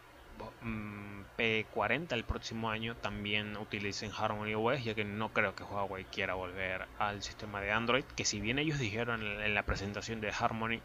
mm, 0.62 1.22
P40 1.38 2.12
el 2.14 2.24
próximo 2.24 2.72
año 2.72 2.96
también 2.96 3.56
utilicen 3.58 4.12
Harmony 4.18 4.56
OS 4.56 4.84
ya 4.84 4.96
que 4.96 5.06
no 5.06 5.30
creo 5.30 5.56
que 5.56 5.64
Huawei 5.64 6.06
quiera 6.06 6.34
volver 6.34 6.88
al 6.98 7.22
sistema 7.22 7.62
de 7.62 7.72
Android 7.72 8.04
que 8.04 8.26
si 8.26 8.42
bien 8.42 8.58
ellos 8.58 8.80
dijeron 8.80 9.22
en 9.22 9.54
la 9.54 9.64
presentación 9.64 10.20
de 10.22 10.32
Harmony 10.32 10.82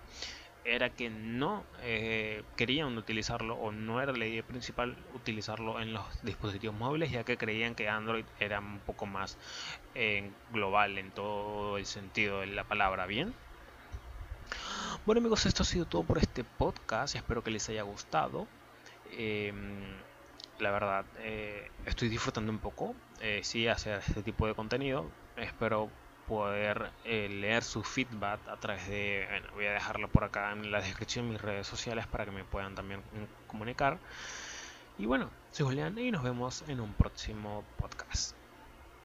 era 0.74 0.90
que 0.90 1.10
no 1.10 1.64
eh, 1.82 2.42
querían 2.56 2.96
utilizarlo 2.96 3.54
o 3.54 3.72
no 3.72 4.00
era 4.00 4.12
la 4.12 4.26
idea 4.26 4.42
principal 4.42 4.96
utilizarlo 5.14 5.80
en 5.80 5.92
los 5.92 6.04
dispositivos 6.22 6.76
móviles 6.76 7.10
ya 7.10 7.24
que 7.24 7.36
creían 7.36 7.74
que 7.74 7.88
Android 7.88 8.24
era 8.38 8.58
un 8.60 8.78
poco 8.80 9.06
más 9.06 9.38
eh, 9.94 10.30
global 10.52 10.98
en 10.98 11.10
todo 11.10 11.78
el 11.78 11.86
sentido 11.86 12.40
de 12.40 12.48
la 12.48 12.64
palabra 12.64 13.06
bien 13.06 13.34
bueno 15.06 15.20
amigos 15.20 15.46
esto 15.46 15.62
ha 15.62 15.66
sido 15.66 15.84
todo 15.84 16.02
por 16.02 16.18
este 16.18 16.44
podcast. 16.44 17.14
Espero 17.14 17.42
que 17.42 17.50
les 17.50 17.68
haya 17.68 17.82
gustado. 17.82 18.46
Em, 19.12 19.96
la 20.58 20.70
verdad 20.70 21.04
eh, 21.18 21.70
estoy 21.86 22.08
disfrutando 22.08 22.50
un 22.52 22.58
poco 22.58 22.94
sí 23.42 23.68
hacer 23.68 24.02
este 24.06 24.22
tipo 24.22 24.46
de 24.46 24.54
contenido. 24.54 25.10
Espero 25.36 25.90
poder 26.28 26.92
eh, 27.04 27.28
leer 27.28 27.64
su 27.64 27.82
feedback 27.82 28.46
a 28.48 28.56
través 28.58 28.86
de, 28.88 29.26
voy 29.54 29.66
a 29.66 29.72
dejarlo 29.72 30.08
por 30.08 30.24
acá 30.24 30.52
en 30.52 30.70
la 30.70 30.80
descripción 30.80 31.26
de 31.26 31.32
mis 31.32 31.42
redes 31.42 31.66
sociales 31.66 32.06
para 32.06 32.26
que 32.26 32.30
me 32.30 32.44
puedan 32.44 32.74
también 32.74 33.02
comunicar. 33.46 33.98
Y 34.98 35.06
bueno, 35.06 35.30
soy 35.50 35.66
Julián 35.66 35.98
y 35.98 36.10
nos 36.10 36.22
vemos 36.22 36.62
en 36.68 36.80
un 36.80 36.94
próximo 36.94 37.64
podcast. 37.76 38.37